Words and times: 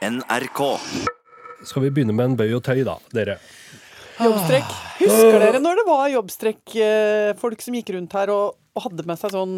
NRK. 0.00 0.60
Skal 1.68 1.84
vi 1.84 1.90
begynne 1.92 2.14
med 2.16 2.30
en 2.30 2.36
bøy 2.40 2.54
og 2.56 2.62
tøy, 2.64 2.80
da, 2.86 2.96
dere? 3.12 3.36
Jobbstrekk. 4.20 4.74
Husker 5.00 5.38
dere 5.42 5.60
når 5.60 5.80
det 5.80 5.86
var 5.88 6.08
jobbstrekk, 6.14 6.64
eh, 6.76 7.30
folk 7.40 7.60
som 7.64 7.76
gikk 7.76 7.92
rundt 7.96 8.16
her 8.16 8.32
og, 8.32 8.56
og 8.76 8.86
hadde 8.86 9.04
med 9.08 9.20
seg 9.20 9.34
sånn 9.36 9.56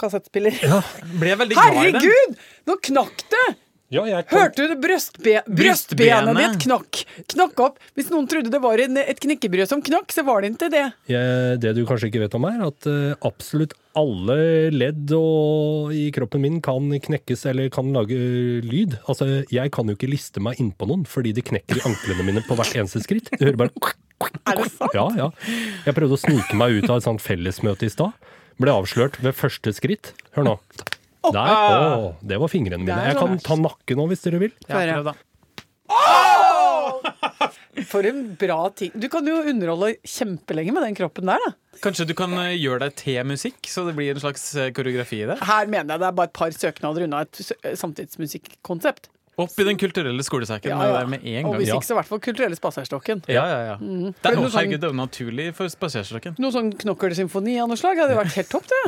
kassettspiller? 0.00 0.58
kassettspiller? 0.58 1.18
Ble 1.22 1.34
veldig 1.44 1.58
glad 1.58 1.70
i 1.70 1.90
den. 1.94 2.00
Herregud! 2.00 2.46
Nå 2.66 2.78
knakk 2.90 3.26
det! 3.30 3.48
Ja, 3.90 4.04
jeg 4.06 4.26
kan... 4.30 4.38
Hørte 4.38 4.62
du 4.62 4.70
det? 4.70 4.76
Brøstbe 4.78 5.32
brøstbenet 5.50 6.36
ditt 6.38 6.60
knakk. 6.62 7.00
Knakk 7.32 7.62
opp. 7.64 7.80
Hvis 7.98 8.10
noen 8.12 8.28
trodde 8.30 8.52
det 8.52 8.60
var 8.62 8.78
en, 8.84 9.00
et 9.02 9.22
knekkebrød 9.22 9.70
som 9.70 9.82
knakk, 9.82 10.14
så 10.14 10.22
var 10.26 10.44
det 10.44 10.52
ikke 10.52 10.68
det. 10.70 10.84
Ja, 11.10 11.22
det 11.58 11.74
du 11.74 11.82
kanskje 11.88 12.10
ikke 12.12 12.22
vet 12.22 12.36
om, 12.38 12.46
er 12.46 12.62
at 12.68 12.86
uh, 12.86 13.16
absolutt 13.26 13.74
alle 13.98 14.36
ledd 14.70 15.10
og, 15.16 15.90
i 15.94 16.10
kroppen 16.14 16.42
min 16.44 16.58
kan 16.62 16.86
knekkes 17.02 17.42
eller 17.50 17.70
kan 17.74 17.90
lage 17.94 18.18
lyd. 18.66 18.96
Altså, 19.10 19.42
jeg 19.50 19.72
kan 19.74 19.90
jo 19.90 19.96
ikke 19.98 20.10
liste 20.10 20.42
meg 20.42 20.60
innpå 20.62 20.86
noen, 20.90 21.06
fordi 21.08 21.32
de 21.36 21.44
knekker 21.46 21.80
i 21.80 21.84
anklene 21.88 22.26
mine 22.28 22.44
på 22.46 22.58
hvert 22.58 22.76
eneste 22.78 23.02
skritt. 23.04 23.32
Du 23.34 23.44
hører 23.46 23.58
bare 23.64 23.94
Er 24.50 24.60
det 24.60 24.68
sant? 24.74 24.94
Ja, 24.94 25.08
ja. 25.16 25.28
Jeg 25.86 25.96
prøvde 25.96 26.18
å 26.18 26.20
snike 26.20 26.58
meg 26.58 26.78
ut 26.78 26.90
av 26.90 27.00
et 27.00 27.08
sånt 27.08 27.24
fellesmøte 27.24 27.88
i 27.88 27.92
stad. 27.92 28.14
Ble 28.60 28.74
avslørt 28.76 29.18
ved 29.24 29.34
første 29.38 29.72
skritt. 29.74 30.12
Hør 30.36 30.46
nå. 30.52 30.56
Der. 31.30 31.50
Å, 31.50 32.12
det 32.24 32.38
var 32.40 32.52
fingrene 32.52 32.84
mine. 32.84 33.00
Jeg 33.10 33.18
kan 33.18 33.34
sånn. 33.34 33.42
ta 33.44 33.58
nakke 33.60 33.96
nå, 33.98 34.06
hvis 34.12 34.24
dere 34.24 34.40
vil. 34.44 34.54
Ja. 34.68 34.78
prøv 34.78 35.10
da. 35.10 35.16
For 37.86 38.02
en 38.08 38.34
bra 38.40 38.68
ting. 38.74 38.90
Du 38.98 39.06
kan 39.12 39.26
jo 39.26 39.36
underholde 39.46 39.92
kjempelenge 40.02 40.72
med 40.74 40.82
den 40.88 40.96
kroppen 40.98 41.30
der, 41.30 41.38
da. 41.46 41.52
Kanskje 41.84 42.06
du 42.08 42.14
kan 42.18 42.32
eh, 42.42 42.56
gjøre 42.58 42.80
deg 42.88 42.96
til 42.98 43.20
musikk, 43.30 43.60
så 43.70 43.84
det 43.86 43.94
blir 43.96 44.10
en 44.14 44.20
slags 44.20 44.42
eh, 44.58 44.72
koreografi 44.74 45.22
i 45.22 45.28
det? 45.30 45.38
Her 45.46 45.66
mener 45.70 45.94
jeg 45.94 46.02
det 46.02 46.08
er 46.10 46.16
bare 46.18 46.28
et 46.32 46.34
par 46.36 46.50
søknader 46.50 47.06
unna 47.06 47.20
et 47.28 47.40
s- 47.40 47.54
samtidsmusikkonsept. 47.80 49.08
Opp 49.40 49.54
i 49.56 49.64
den 49.64 49.78
kulturelle 49.80 50.20
skolesekken 50.26 50.68
Ja, 50.74 50.88
ja. 50.98 51.04
med 51.08 51.22
en 51.24 51.46
Og 51.48 51.54
hvis 51.56 51.70
Ja. 51.70 51.76
ikke, 51.78 51.86
så 51.86 51.94
i 51.94 51.98
hvert 52.00 52.08
fall 52.10 52.20
Kulturelle 52.20 52.56
spaserstokken. 52.58 53.22
Ja, 53.30 53.44
ja, 53.48 53.60
ja. 53.70 53.76
Mm. 53.80 54.10
Det 54.12 54.26
er, 54.28 54.34
noe 54.36 54.42
jo, 54.44 54.50
sånn- 54.50 54.58
herregud, 54.58 54.80
det 54.82 54.90
er 54.90 54.98
naturlig 54.98 55.46
for 55.56 55.70
spaserstokken. 55.72 56.34
Noe 56.42 56.50
sånn 56.52 56.72
knokkelsymfoni 56.76 57.54
av 57.62 57.68
noe 57.70 57.76
slag 57.80 57.96
hadde 58.02 58.18
vært 58.18 58.34
helt 58.36 58.50
topp, 58.50 58.66
det. 58.68 58.82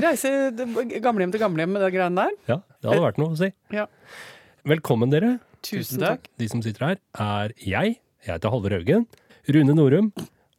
Reise 0.00 0.32
d- 0.56 1.00
gamlehjem 1.04 1.32
til 1.34 1.40
gamlehjem 1.42 1.74
med 1.76 1.82
de 1.84 1.90
greiene 1.98 2.16
der. 2.16 2.32
Ja, 2.48 2.56
det 2.80 2.90
hadde 2.94 3.04
vært 3.10 3.18
noe 3.20 3.34
å 3.34 3.36
si. 3.42 3.50
Ja. 3.74 3.86
Velkommen, 4.64 5.10
dere. 5.12 5.34
Tusen 5.64 6.00
takk. 6.00 6.30
De 6.38 6.48
som 6.48 6.62
sitter 6.64 6.86
her, 6.86 6.98
er 7.20 7.52
jeg. 7.58 7.98
Jeg 8.24 8.38
heter 8.38 8.52
Halvor 8.54 8.72
Haugen. 8.72 9.04
Rune 9.52 9.74
Norum. 9.76 10.12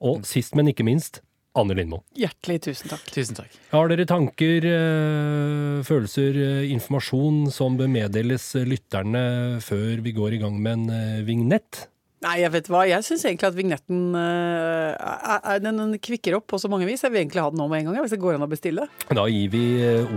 Og 0.06 0.26
sist, 0.28 0.54
men 0.58 0.70
ikke 0.70 0.86
minst, 0.86 1.22
Anne 1.58 1.74
Lindmo. 1.78 2.02
Hjertelig 2.20 2.60
tusen 2.68 2.92
takk. 2.92 3.08
Tusen 3.16 3.38
takk. 3.38 3.56
Har 3.72 3.90
dere 3.90 4.06
tanker, 4.06 4.68
eh, 4.68 5.82
følelser, 5.88 6.36
eh, 6.36 6.72
informasjon 6.76 7.50
som 7.52 7.78
bør 7.80 7.90
meddeles 7.90 8.56
eh, 8.56 8.68
lytterne 8.68 9.62
før 9.64 10.04
vi 10.04 10.12
går 10.14 10.36
i 10.36 10.42
gang 10.44 10.62
med 10.62 10.74
en 10.74 11.26
vignett? 11.26 11.88
Nei, 12.22 12.42
jeg 12.42 12.52
vet 12.52 12.68
hva. 12.68 12.86
Jeg 12.90 13.06
syns 13.06 13.26
egentlig 13.26 13.48
at 13.48 13.58
vignetten 13.58 14.16
uh, 14.18 15.58
den, 15.62 15.78
den 15.78 15.98
kvikker 16.02 16.40
opp 16.40 16.48
på 16.50 16.58
så 16.58 16.72
mange 16.72 16.88
vis. 16.90 17.04
Jeg 17.06 17.14
vil 17.14 17.22
egentlig 17.22 17.44
ha 17.44 17.52
den 17.54 17.62
nå 17.62 17.68
med 17.70 17.84
en 17.84 17.92
gang, 17.92 18.02
hvis 18.02 18.16
det 18.16 18.24
går 18.24 18.40
an 18.40 18.48
å 18.48 18.50
bestille. 18.50 18.88
Da 19.12 19.28
gir 19.30 19.52
vi 19.54 19.66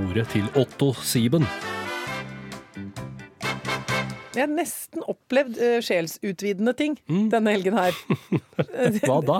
ordet 0.06 0.30
til 0.32 0.48
Otto 0.56 0.94
Sieben. 1.04 1.44
Jeg 4.34 4.42
har 4.44 4.50
nesten 4.52 5.04
opplevd 5.08 5.56
uh, 5.56 5.78
sjelsutvidende 5.84 6.74
ting 6.76 6.96
denne 7.32 7.54
helgen 7.54 7.78
her. 7.78 7.96
Hva 9.06 9.20
da? 9.24 9.38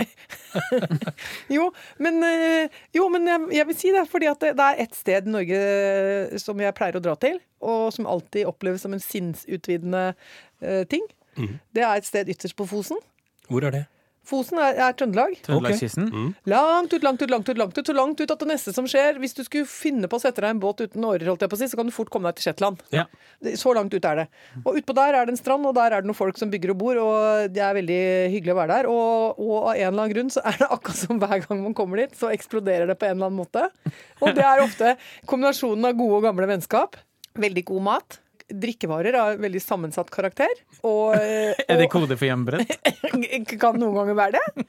Jo, 1.56 1.68
men, 2.00 2.22
uh, 2.24 2.80
jo, 2.96 3.08
men 3.12 3.28
jeg, 3.28 3.44
jeg 3.58 3.68
vil 3.68 3.78
si 3.82 3.92
det, 3.94 4.06
fordi 4.10 4.30
det, 4.40 4.54
det 4.58 4.70
er 4.70 4.82
ett 4.86 4.96
sted 4.96 5.28
i 5.28 5.34
Norge 5.34 5.60
eh, 5.60 6.38
som 6.40 6.60
jeg 6.62 6.76
pleier 6.78 6.98
å 6.98 7.04
dra 7.04 7.14
til, 7.20 7.36
og 7.60 7.92
som 7.94 8.08
alltid 8.08 8.48
oppleves 8.48 8.84
som 8.86 8.96
en 8.96 9.04
sinnsutvidende 9.04 10.10
uh, 10.14 10.82
ting. 10.88 11.04
Det 11.74 11.84
er 11.84 12.00
et 12.00 12.08
sted 12.08 12.30
ytterst 12.32 12.56
på 12.58 12.66
Fosen. 12.66 12.98
Hvor 13.48 13.62
er 13.68 13.74
det? 13.74 13.84
Fosen 14.28 14.58
er, 14.60 14.76
er 14.76 14.96
Trøndelag. 14.98 15.38
Trøndelagskysten. 15.46 16.08
Langt 16.50 16.92
ut, 16.92 17.04
langt 17.06 17.22
ut, 17.22 17.30
langt 17.32 17.48
ut, 17.48 17.58
langt 17.58 17.78
ut, 17.78 17.86
så 17.88 17.94
langt 17.96 18.20
ut 18.20 18.34
at 18.34 18.42
det 18.42 18.48
neste 18.50 18.74
som 18.76 18.88
skjer 18.88 19.16
Hvis 19.22 19.36
du 19.38 19.40
skulle 19.46 19.68
finne 19.68 20.10
på 20.10 20.18
å 20.18 20.22
sette 20.22 20.42
deg 20.44 20.52
en 20.52 20.60
båt 20.62 20.82
uten 20.84 21.06
årer, 21.08 21.24
holdt 21.30 21.46
jeg 21.46 21.52
på 21.52 21.56
å 21.56 21.60
si, 21.62 21.68
så 21.70 21.80
kan 21.80 21.88
du 21.88 21.94
fort 21.94 22.10
komme 22.12 22.28
deg 22.28 22.38
til 22.38 22.50
Shetland. 22.50 22.82
Ja. 22.92 23.06
Så 23.56 23.72
langt 23.76 23.94
ut 23.94 24.04
er 24.04 24.22
det. 24.22 24.26
Og 24.64 24.80
utpå 24.80 24.96
der 24.98 25.16
er 25.16 25.28
det 25.28 25.34
en 25.34 25.40
strand, 25.40 25.64
og 25.68 25.74
der 25.78 25.96
er 25.96 26.04
det 26.04 26.10
noen 26.10 26.18
folk 26.18 26.40
som 26.40 26.52
bygger 26.52 26.74
og 26.74 26.80
bor, 26.82 27.00
og 27.00 27.48
det 27.54 27.64
er 27.64 27.76
veldig 27.78 28.00
hyggelig 28.34 28.54
å 28.54 28.58
være 28.60 28.74
der. 28.76 28.90
Og, 28.92 29.40
og 29.40 29.56
av 29.56 29.72
en 29.72 29.86
eller 29.86 30.04
annen 30.04 30.14
grunn 30.14 30.32
så 30.34 30.44
er 30.44 30.60
det 30.60 30.70
akkurat 30.76 31.00
som 31.00 31.22
hver 31.24 31.44
gang 31.46 31.64
man 31.64 31.76
kommer 31.78 32.04
dit, 32.04 32.16
så 32.18 32.32
eksploderer 32.34 32.90
det 32.90 32.98
på 33.00 33.08
en 33.08 33.16
eller 33.16 33.30
annen 33.30 33.40
måte. 33.40 33.68
Og 34.20 34.32
det 34.36 34.44
er 34.44 34.64
ofte 34.64 34.96
kombinasjonen 35.30 35.88
av 35.88 35.98
gode 35.98 36.20
og 36.20 36.28
gamle 36.28 36.50
vennskap, 36.50 37.00
veldig 37.38 37.64
god 37.72 37.86
mat, 37.92 38.20
drikkevarer 38.48 39.16
av 39.18 39.42
veldig 39.42 39.60
sammensatt 39.62 40.10
karakter, 40.12 40.52
og, 40.80 41.14
og, 41.14 41.62
Er 41.68 41.80
det 41.80 41.88
kode 41.92 42.16
for 42.16 42.28
hjemmebrent? 42.28 42.72
kan 43.62 43.78
noen 43.80 43.96
ganger 43.96 44.18
være 44.18 44.38
det. 44.38 44.66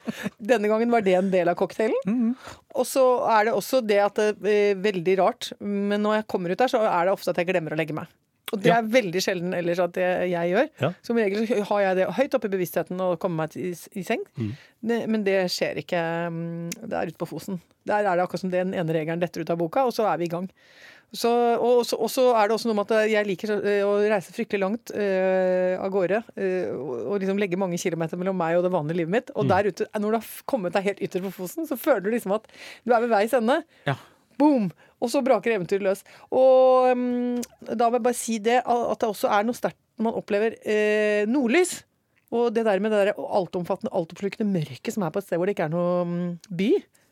Denne 0.52 0.70
gangen 0.70 0.92
var 0.92 1.04
det 1.06 1.16
en 1.18 1.30
del 1.32 1.50
av 1.52 1.58
cocktailen. 1.60 2.34
Og 2.76 2.88
så 2.88 3.04
er 3.32 3.48
det 3.48 3.56
også 3.56 3.82
det 3.84 4.00
at 4.04 4.20
det 4.40 4.56
er 4.56 4.82
veldig 4.82 5.18
rart, 5.22 5.52
men 5.60 6.02
når 6.04 6.20
jeg 6.20 6.30
kommer 6.30 6.52
ut 6.52 6.60
der, 6.60 6.72
så 6.72 6.82
er 6.86 7.08
det 7.08 7.14
ofte 7.16 7.34
at 7.34 7.40
jeg 7.40 7.50
glemmer 7.52 7.76
å 7.76 7.80
legge 7.80 7.96
meg. 7.96 8.10
Og 8.52 8.58
det 8.62 8.70
Ja. 8.72 8.78
er 8.80 8.88
veldig 8.90 9.20
sjelden 9.22 9.54
ellers 9.54 9.78
at 9.78 9.92
det 9.94 10.08
jeg 10.32 10.50
gjør. 10.52 10.68
Ja. 10.82 10.92
Som 11.06 11.16
regel 11.22 11.46
har 11.68 11.80
jeg 11.84 11.96
det 12.00 12.06
høyt 12.18 12.34
oppe 12.34 12.48
i 12.50 12.54
bevisstheten 12.56 13.00
å 13.00 13.12
komme 13.20 13.44
meg 13.44 13.56
i, 13.56 13.70
i 13.94 14.02
seng. 14.06 14.22
Det, 14.82 15.00
men 15.08 15.22
det 15.26 15.38
skjer 15.52 15.78
ikke 15.82 16.00
mm, 16.32 16.70
Det 16.82 16.96
er 16.96 17.10
ute 17.12 17.20
på 17.20 17.28
Fosen. 17.30 17.60
Der 17.86 18.02
er 18.04 18.16
det 18.16 18.24
akkurat 18.24 18.40
som 18.42 18.50
den 18.52 18.74
ene 18.74 18.92
regelen 18.96 19.20
detter 19.22 19.42
ut 19.44 19.50
av 19.50 19.58
boka, 19.60 19.84
og 19.86 19.92
så 19.94 20.06
er 20.10 20.18
vi 20.18 20.26
i 20.26 20.32
gang. 20.32 20.48
Så, 21.12 21.26
og, 21.58 21.80
så, 21.88 21.96
og 21.98 22.06
så 22.12 22.22
er 22.38 22.46
det 22.46 22.54
også 22.54 22.68
noe 22.70 22.76
med 22.78 22.90
at 22.94 23.08
jeg 23.10 23.26
liker 23.26 23.50
eh, 23.66 23.80
å 23.82 23.96
reise 24.12 24.30
fryktelig 24.30 24.60
langt 24.62 24.92
øh, 24.94 25.74
av 25.82 25.88
gårde. 25.90 26.20
Øh, 26.38 26.68
og, 26.76 26.92
og 27.10 27.16
liksom 27.18 27.40
legge 27.42 27.58
mange 27.58 27.80
kilometer 27.82 28.20
mellom 28.20 28.38
meg 28.38 28.58
og 28.60 28.62
det 28.62 28.70
vanlige 28.70 29.00
livet 29.00 29.14
mitt. 29.16 29.32
Og 29.34 29.48
der 29.50 29.66
ute, 29.72 29.88
når 29.98 30.14
du 30.14 30.18
har 30.20 30.28
kommet 30.46 30.76
deg 30.76 30.86
helt 30.86 31.02
ytterst 31.02 31.26
på 31.26 31.32
Fosen, 31.40 31.66
så 31.66 31.74
føler 31.80 32.04
du 32.06 32.12
liksom 32.14 32.36
at 32.38 32.46
du 32.86 32.94
er 32.94 33.02
ved 33.02 33.10
veis 33.10 33.34
ende. 33.34 33.58
Ja. 33.90 33.96
Boom! 34.40 34.70
Og 35.00 35.12
så 35.12 35.22
braker 35.24 35.54
eventyret 35.56 35.84
løs. 35.84 36.02
Og 36.32 36.90
um, 36.92 37.38
da 37.68 37.88
vil 37.88 38.00
jeg 38.00 38.06
bare 38.08 38.18
si 38.18 38.40
det, 38.42 38.58
at 38.64 39.00
det 39.00 39.12
også 39.12 39.30
er 39.32 39.46
noe 39.46 39.56
sterkt 39.56 39.80
man 40.00 40.16
opplever 40.16 40.56
eh, 40.64 41.28
nordlys. 41.28 41.82
Og 42.30 42.52
det 42.54 42.64
der 42.66 42.80
med 42.82 42.94
det 42.94 43.02
der 43.02 43.18
altomfattende, 43.18 43.92
altoppslukende 43.96 44.46
mørket 44.48 44.94
som 44.94 45.04
er 45.04 45.12
på 45.12 45.20
et 45.20 45.26
sted 45.26 45.40
hvor 45.40 45.50
det 45.50 45.56
ikke 45.56 45.66
er 45.66 45.74
noe 45.74 46.04
mm, 46.06 46.26
by. 46.56 46.70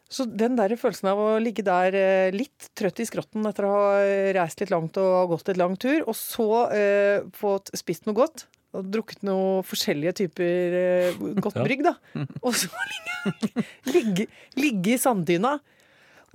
Så 0.08 0.24
den 0.24 0.54
der 0.56 0.72
følelsen 0.80 1.10
av 1.10 1.20
å 1.20 1.30
ligge 1.42 1.64
der 1.66 1.96
eh, 1.98 2.30
litt 2.32 2.70
trøtt 2.78 3.02
i 3.02 3.08
skrotten 3.08 3.44
etter 3.48 3.66
å 3.68 3.72
ha 3.74 3.88
eh, 4.00 4.30
reist 4.36 4.62
litt 4.62 4.72
langt 4.72 4.96
og 5.02 5.34
gått 5.34 5.50
et 5.52 5.60
langt 5.60 5.82
tur, 5.84 6.00
og 6.06 6.16
så 6.16 6.46
eh, 6.72 7.26
fått 7.36 7.74
spist 7.76 8.08
noe 8.08 8.16
godt 8.16 8.46
og 8.76 8.88
drukket 8.92 9.24
noe 9.24 9.60
forskjellige 9.66 10.14
typer 10.22 10.78
eh, 10.78 11.20
godt 11.40 11.60
brygg, 11.60 11.84
da. 11.84 11.94
Og 12.40 12.56
så 12.56 12.70
ligge, 13.32 13.66
ligge, 13.92 14.28
ligge 14.60 14.94
i 14.94 15.00
sanddyna 15.02 15.58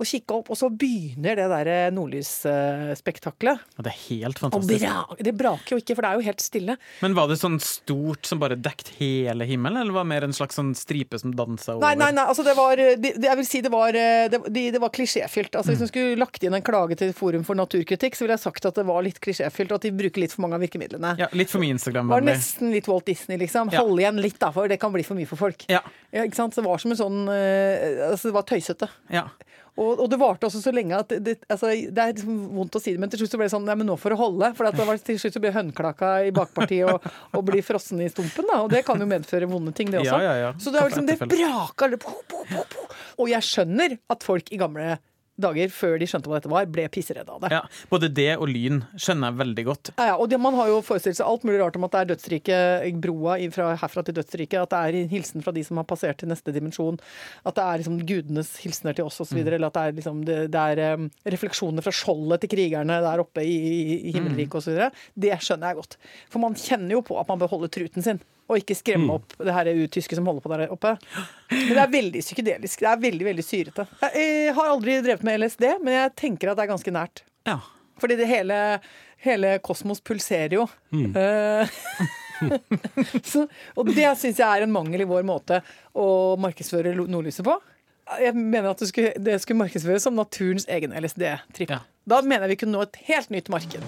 og 0.00 0.08
kikke 0.08 0.38
opp, 0.40 0.50
og 0.50 0.58
så 0.58 0.68
begynner 0.74 1.38
det 1.38 1.46
der 1.52 1.70
nordlysspektaklet. 1.94 3.62
Og 3.78 3.86
det 3.86 3.92
er 3.92 4.00
helt 4.08 4.40
fantastisk. 4.42 4.82
bra, 4.82 5.18
det 5.28 5.34
braker 5.38 5.76
jo 5.76 5.80
ikke, 5.82 5.94
for 5.94 6.04
det 6.04 6.10
er 6.10 6.18
jo 6.18 6.26
helt 6.28 6.42
stille. 6.42 6.76
Men 7.04 7.14
var 7.14 7.30
det 7.30 7.38
sånn 7.38 7.60
stort 7.62 8.26
som 8.26 8.42
bare 8.42 8.58
dekt 8.58 8.90
hele 8.98 9.46
himmelen, 9.48 9.78
eller 9.80 9.94
var 9.94 10.06
det 10.06 10.12
mer 10.14 10.26
en 10.26 10.34
slags 10.36 10.58
sånn 10.58 10.72
stripe 10.78 11.20
som 11.22 11.34
dansa 11.38 11.76
over? 11.76 11.86
Nei, 11.86 11.94
nei, 12.00 12.10
nei, 12.16 12.26
altså 12.26 12.46
det 12.46 12.56
var 12.58 12.74
det, 12.80 12.96
det, 13.02 13.14
Jeg 13.22 13.38
vil 13.40 13.48
si 13.48 13.62
det 13.64 13.72
var, 13.74 13.94
det, 13.94 14.40
det, 14.50 14.82
var 14.82 14.92
klisjéfylt. 14.94 15.54
Altså, 15.54 15.74
hvis 15.74 15.84
du 15.86 15.92
skulle 15.92 16.18
lagt 16.20 16.42
inn 16.42 16.58
en 16.58 16.66
klage 16.66 16.98
til 16.98 17.14
Forum 17.16 17.46
for 17.46 17.58
naturkritikk, 17.58 18.18
så 18.18 18.26
ville 18.26 18.38
jeg 18.38 18.44
sagt 18.44 18.66
at 18.70 18.80
det 18.80 18.86
var 18.88 19.04
litt 19.06 19.20
klisjéfylt, 19.22 19.70
og 19.70 19.78
at 19.78 19.86
de 19.86 19.94
bruker 19.94 20.24
litt 20.24 20.34
for 20.34 20.44
mange 20.46 20.58
av 20.58 20.66
virkemidlene. 20.66 21.14
Ja, 21.22 21.30
litt 21.38 21.52
for 21.54 21.62
mye 21.62 21.76
Instagram. 21.76 22.10
Det 22.10 22.18
var 22.18 22.28
nesten 22.32 22.74
litt 22.74 22.90
Walt 22.90 23.06
Disney, 23.06 23.38
liksom. 23.40 23.70
Ja. 23.70 23.84
Hold 23.84 24.02
igjen 24.02 24.18
litt, 24.22 24.40
da, 24.42 24.50
for 24.54 24.70
det 24.70 24.80
kan 24.82 24.94
bli 24.94 25.06
for 25.06 25.18
mye 25.18 25.30
for 25.30 25.40
folk. 25.40 25.66
Ja. 25.70 25.84
Ja, 26.14 26.26
ikke 26.26 26.38
sant? 26.38 26.54
Så 26.54 26.62
det 26.62 26.68
var 26.68 26.82
som 26.82 26.94
en 26.94 26.98
sånn 27.00 27.24
eh, 27.32 28.04
Altså, 28.10 28.28
det 28.30 28.36
var 28.36 28.46
tøysete. 28.48 28.90
Ja. 29.12 29.28
Og, 29.74 30.04
og 30.04 30.06
det 30.10 30.18
varte 30.20 30.46
også 30.46 30.60
så 30.62 30.70
lenge 30.74 30.94
at 30.94 31.10
det, 31.24 31.34
altså, 31.50 31.72
det 31.74 31.98
er 31.98 32.12
liksom 32.12 32.36
vondt 32.54 32.76
å 32.78 32.82
si 32.82 32.92
det, 32.94 33.00
men 33.02 33.10
til 33.10 33.22
slutt 33.22 33.32
så 33.34 33.40
ble 33.40 33.48
det 33.48 33.54
sånn 33.56 33.64
Nei, 33.66 33.74
men 33.80 33.88
nå 33.90 33.96
får 33.98 34.14
det 34.14 34.18
holde. 34.20 34.50
For 34.58 34.68
at 34.68 34.78
det 34.78 34.86
var, 34.86 35.00
til 35.08 35.18
slutt 35.18 35.34
så 35.34 35.42
ble 35.42 35.54
hønklaka 35.54 36.12
i 36.28 36.34
bakpartiet 36.36 36.92
og, 36.92 37.08
og 37.34 37.46
blir 37.48 37.64
frossen 37.66 38.02
i 38.04 38.10
stumpen. 38.12 38.46
Da. 38.50 38.60
Og 38.62 38.70
det 38.70 38.84
kan 38.86 39.00
jo 39.02 39.08
medføre 39.10 39.48
vonde 39.50 39.74
ting, 39.74 39.90
det 39.90 40.04
også. 40.04 40.20
Ja, 40.22 40.30
ja, 40.30 40.36
ja. 40.46 40.52
Så 40.62 40.70
det 40.70 40.82
er 40.82 40.92
liksom 40.92 41.08
det 41.10 41.18
braka. 41.18 41.90
Og 43.18 43.32
jeg 43.32 43.48
skjønner 43.48 43.98
at 44.14 44.26
folk 44.26 44.54
i 44.54 44.60
gamle 44.60 44.94
dager, 45.40 45.70
før 45.74 45.96
de 45.98 46.08
skjønte 46.08 46.30
hva 46.30 46.38
dette 46.38 46.50
var, 46.50 46.66
ble 46.70 46.86
pisseredde 46.92 47.32
av 47.32 47.42
det. 47.42 47.50
ja. 47.54 47.62
Både 47.90 48.10
det 48.12 48.30
og 48.36 48.46
lyn 48.50 48.82
skjønner 48.94 49.30
jeg 49.32 49.40
veldig 49.40 49.64
godt. 49.68 49.92
Ja, 49.98 50.08
ja, 50.12 50.16
og 50.20 50.30
det, 50.30 50.38
Man 50.42 50.56
har 50.58 50.70
jo 50.70 50.80
forestilt 50.84 51.18
seg 51.18 51.28
alt 51.28 51.46
mulig 51.46 51.60
rart 51.62 51.78
om 51.78 51.86
at 51.86 51.94
det 51.94 52.02
er 52.02 52.10
dødsrike, 52.12 52.58
broa 53.04 53.36
fra, 53.54 53.70
herfra 53.80 54.04
til 54.06 54.18
dødsriket. 54.18 54.58
At 54.62 54.74
det 54.74 54.82
er 54.82 54.98
en 55.00 55.14
hilsen 55.14 55.44
fra 55.44 55.54
de 55.56 55.64
som 55.66 55.80
har 55.80 55.88
passert 55.88 56.20
til 56.22 56.30
neste 56.30 56.54
dimensjon. 56.54 57.00
At 57.44 57.58
det 57.58 57.64
er 57.64 57.82
liksom 57.82 57.98
gudenes 58.06 58.54
hilsener 58.62 58.96
til 58.96 59.08
oss 59.08 59.20
osv. 59.24 59.40
Mm. 59.40 59.50
Eller 59.56 59.68
at 59.68 59.78
det 59.78 59.86
er, 59.86 59.96
liksom, 59.98 60.22
det, 60.28 60.38
det 60.54 60.66
er 60.74 61.00
um, 61.00 61.08
refleksjoner 61.36 61.84
fra 61.84 61.94
skjoldet 61.94 62.44
til 62.44 62.54
krigerne 62.56 63.00
der 63.04 63.24
oppe 63.24 63.44
i, 63.46 63.56
i, 63.98 64.14
himmelriket 64.14 64.60
osv. 64.60 65.02
Det 65.18 65.34
skjønner 65.42 65.72
jeg 65.72 65.82
godt. 65.82 65.98
For 66.32 66.42
man 66.42 66.58
kjenner 66.58 66.98
jo 66.98 67.04
på 67.06 67.18
at 67.20 67.30
man 67.30 67.42
bør 67.42 67.56
holde 67.56 67.72
truten 67.74 68.04
sin. 68.06 68.22
Og 68.48 68.58
ikke 68.60 68.76
skremme 68.76 69.06
Mm. 69.08 69.14
opp 69.14 69.36
det 69.40 69.54
her 69.56 69.70
tyske 69.88 70.14
som 70.18 70.26
holder 70.28 70.42
på 70.44 70.50
der 70.52 70.72
oppe. 70.74 70.90
Men 71.50 71.70
det 71.72 71.78
er 71.80 71.92
veldig 71.94 72.20
psykedelisk. 72.20 72.80
Det 72.84 72.90
er 72.90 73.00
veldig, 73.00 73.24
veldig 73.30 73.44
syrete. 73.44 73.86
Jeg, 74.02 74.12
jeg 74.44 74.54
har 74.58 74.68
aldri 74.68 74.98
drevet 75.00 75.24
med 75.24 75.40
LSD, 75.40 75.64
men 75.80 75.94
jeg 75.94 76.12
tenker 76.20 76.50
at 76.52 76.58
det 76.58 76.66
er 76.66 76.72
ganske 76.74 76.92
nært. 76.92 77.22
Ja. 77.48 77.58
Fordi 77.98 78.16
det 78.20 78.28
hele, 78.28 78.80
Hele 79.24 79.54
kosmos 79.64 80.02
pulserer 80.04 80.52
jo. 80.52 80.66
Mm. 80.92 81.14
Eh, 81.16 81.70
så, 83.24 83.46
og 83.76 83.86
det 83.88 84.10
syns 84.20 84.36
jeg 84.42 84.44
er 84.44 84.66
en 84.66 84.72
mangel 84.74 85.00
i 85.00 85.06
vår 85.08 85.24
måte 85.24 85.62
å 85.96 86.36
markedsføre 86.36 86.92
nordlyset 86.98 87.46
på. 87.46 87.54
Jeg 88.20 88.36
mener 88.36 88.74
at 88.74 88.82
det 88.84 88.90
skulle, 88.90 89.14
det 89.16 89.38
skulle 89.40 89.62
markedsføres 89.62 90.04
som 90.04 90.18
naturens 90.18 90.66
egen 90.68 90.92
LSD-tripp. 90.92 91.72
Ja. 91.72 91.80
Da 92.04 92.20
mener 92.20 92.44
jeg 92.44 92.58
vi 92.58 92.60
kunne 92.66 92.76
nå 92.76 92.84
et 92.84 93.00
helt 93.08 93.32
nytt 93.32 93.48
marked. 93.48 93.80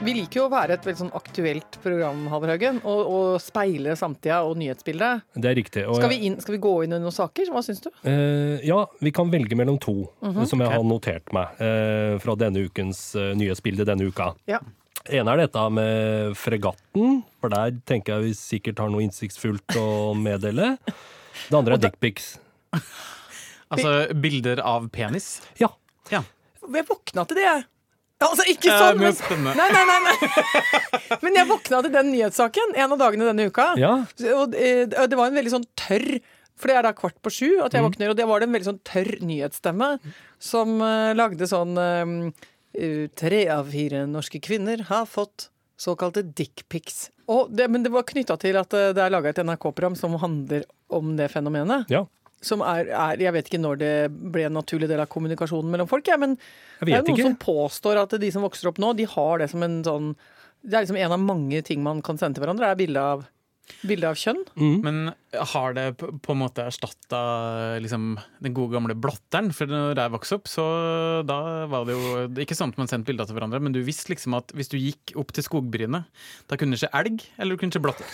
Vi 0.00 0.12
liker 0.16 0.38
jo 0.40 0.44
å 0.46 0.50
være 0.52 0.78
et 0.78 0.86
veldig 0.86 0.98
sånn 1.02 1.10
aktuelt 1.16 1.76
program, 1.82 2.22
Haverhaugen, 2.32 2.78
og, 2.88 3.00
og 3.12 3.26
speile 3.44 3.92
samtida 4.00 4.38
og 4.48 4.54
nyhetsbildet. 4.56 5.26
Det 5.36 5.50
er 5.50 5.56
riktig. 5.58 5.82
Og, 5.84 5.98
Skal 5.98 6.12
vi, 6.14 6.18
inn, 6.24 6.38
skal 6.40 6.54
vi 6.56 6.60
gå 6.64 6.72
inn 6.86 6.94
i 6.96 7.00
noen 7.02 7.12
saker? 7.12 7.50
Hva 7.52 7.60
syns 7.66 7.82
du? 7.84 7.90
Eh, 8.08 8.62
ja, 8.64 8.78
vi 9.04 9.12
kan 9.12 9.28
velge 9.32 9.58
mellom 9.60 9.76
to, 9.82 9.98
Mhm. 10.24 10.46
som 10.48 10.62
jeg 10.64 10.72
har 10.72 10.86
notert 10.88 11.28
meg 11.36 11.60
eh, 11.60 12.14
fra 12.22 12.34
denne 12.40 12.62
ukens 12.64 13.02
uh, 13.18 13.34
nyhetsbilde 13.36 13.84
denne 13.88 14.08
uka. 14.08 14.30
Ja. 14.48 14.60
ene 15.10 15.32
er 15.34 15.42
dette 15.44 15.64
med 15.72 16.32
fregatten, 16.36 17.20
for 17.40 17.52
der 17.52 17.76
tenker 17.88 18.16
jeg 18.16 18.30
vi 18.30 18.32
sikkert 18.36 18.80
har 18.80 18.88
noe 18.92 19.04
innsiktsfullt 19.04 19.76
å 19.80 20.14
meddele. 20.16 20.78
Det 21.48 21.56
andre 21.60 21.76
er 21.76 21.84
dickpics. 21.84 22.38
Altså 23.70 23.92
bilder 24.18 24.60
av 24.66 24.88
penis. 24.92 25.40
Ja. 25.60 25.68
Ja. 26.10 26.22
Jeg 26.72 26.88
våkna 26.88 27.24
til 27.28 27.36
det, 27.40 27.44
jeg. 27.46 27.64
Altså, 28.20 28.44
ikke 28.52 28.68
sånn, 28.76 28.98
men. 29.00 29.14
Nei, 29.56 29.68
nei, 29.72 29.84
nei, 29.88 29.98
nei. 30.04 30.16
Men 31.24 31.38
jeg 31.38 31.48
våkna 31.48 31.78
til 31.86 31.92
den 31.94 32.10
nyhetssaken 32.12 32.74
en 32.76 32.92
av 32.94 32.98
dagene 33.00 33.24
denne 33.30 33.46
uka. 33.48 33.70
ja. 33.80 33.94
Og 34.36 34.54
eh, 34.60 34.82
det 34.86 35.16
var 35.16 35.30
en 35.30 35.38
veldig 35.40 35.52
sånn 35.54 35.64
tørr 35.80 36.18
For 36.60 36.68
det 36.68 36.76
er 36.76 36.84
da 36.84 36.92
kvart 36.92 37.16
på 37.24 37.32
sju 37.32 37.48
at 37.64 37.72
jeg 37.72 37.80
Mm. 37.80 37.86
våkner, 37.88 38.10
og 38.12 38.16
det 38.18 38.26
var 38.28 38.40
det 38.42 38.48
en 38.50 38.52
veldig 38.58 38.68
sånn 38.68 38.80
tørr 38.84 39.10
nyhetsstemme 39.24 39.88
som 40.38 40.76
eh, 40.84 41.14
lagde 41.16 41.48
sånn 41.48 41.72
eh, 41.80 43.08
Tre 43.16 43.40
av 43.50 43.72
fire 43.72 44.04
norske 44.06 44.38
kvinner 44.44 44.84
har 44.90 45.06
fått 45.10 45.48
såkalte 45.80 46.22
dickpics. 46.22 47.08
Men 47.26 47.82
det 47.82 47.90
var 47.90 48.04
knytta 48.06 48.36
til 48.38 48.54
at 48.60 48.70
det 48.70 49.00
er 49.00 49.10
laga 49.10 49.32
et 49.32 49.40
NRK-program 49.42 49.96
som 49.98 50.14
handler 50.20 50.62
om 50.92 51.16
det 51.16 51.30
fenomenet. 51.32 51.88
ja. 51.90 52.04
Som 52.40 52.62
er, 52.64 52.88
er 52.88 53.20
Jeg 53.20 53.34
vet 53.36 53.48
ikke 53.50 53.60
når 53.60 53.80
det 53.82 53.92
ble 54.32 54.46
en 54.48 54.54
naturlig 54.56 54.88
del 54.88 55.02
av 55.02 55.10
kommunikasjonen 55.12 55.70
mellom 55.74 55.88
folk, 55.90 56.06
ja, 56.08 56.16
men 56.20 56.38
Jeg 56.80 56.86
det 56.88 56.94
er 56.96 57.02
noen 57.04 57.18
ikke. 57.18 57.26
som 57.28 57.40
påstår 57.42 58.00
at 58.00 58.14
de 58.22 58.30
som 58.32 58.46
vokser 58.46 58.70
opp 58.70 58.78
nå, 58.80 58.94
de 58.96 59.04
har 59.12 59.42
det 59.42 59.50
som 59.52 59.62
en 59.66 59.82
sånn 59.84 60.14
Det 60.64 60.72
er 60.78 60.86
liksom 60.86 60.96
en 61.00 61.12
av 61.18 61.20
mange 61.20 61.60
ting 61.64 61.82
man 61.84 62.00
kan 62.04 62.16
sende 62.20 62.38
til 62.38 62.44
hverandre, 62.46 62.70
er 62.72 62.76
bilde 62.80 63.00
av, 63.00 63.22
bilde 63.86 64.08
av 64.08 64.16
kjønn. 64.18 64.40
Men 64.82 65.12
har 65.52 65.76
det 65.76 65.84
på 66.00 66.32
en 66.34 66.40
måte 66.40 66.64
erstatta 66.66 67.20
liksom, 67.80 68.16
den 68.44 68.56
gode 68.56 68.74
gamle 68.74 68.96
blotteren? 68.98 69.52
For 69.56 69.70
når 69.70 69.96
jeg 70.00 70.12
vokste 70.16 70.36
opp, 70.40 70.48
så 70.50 70.64
da 71.28 71.38
var 71.70 71.86
det 71.88 71.94
jo 71.96 72.26
ikke 72.44 72.56
sånn 72.58 72.74
at 72.74 72.80
man 72.80 72.90
sendte 72.90 73.08
bilder 73.12 73.28
til 73.30 73.38
hverandre, 73.38 73.60
men 73.62 73.72
du 73.76 73.80
visste 73.86 74.10
liksom 74.12 74.34
at 74.40 74.52
hvis 74.56 74.68
du 74.72 74.76
gikk 74.80 75.14
opp 75.20 75.32
til 75.36 75.46
skogbrynet, 75.46 76.08
da 76.50 76.56
kunne 76.60 76.76
du 76.76 76.82
se 76.82 76.90
elg, 76.92 77.24
eller 77.38 77.56
du 77.56 77.62
kunne 77.62 77.72
se 77.76 77.84
blotter. 77.84 78.04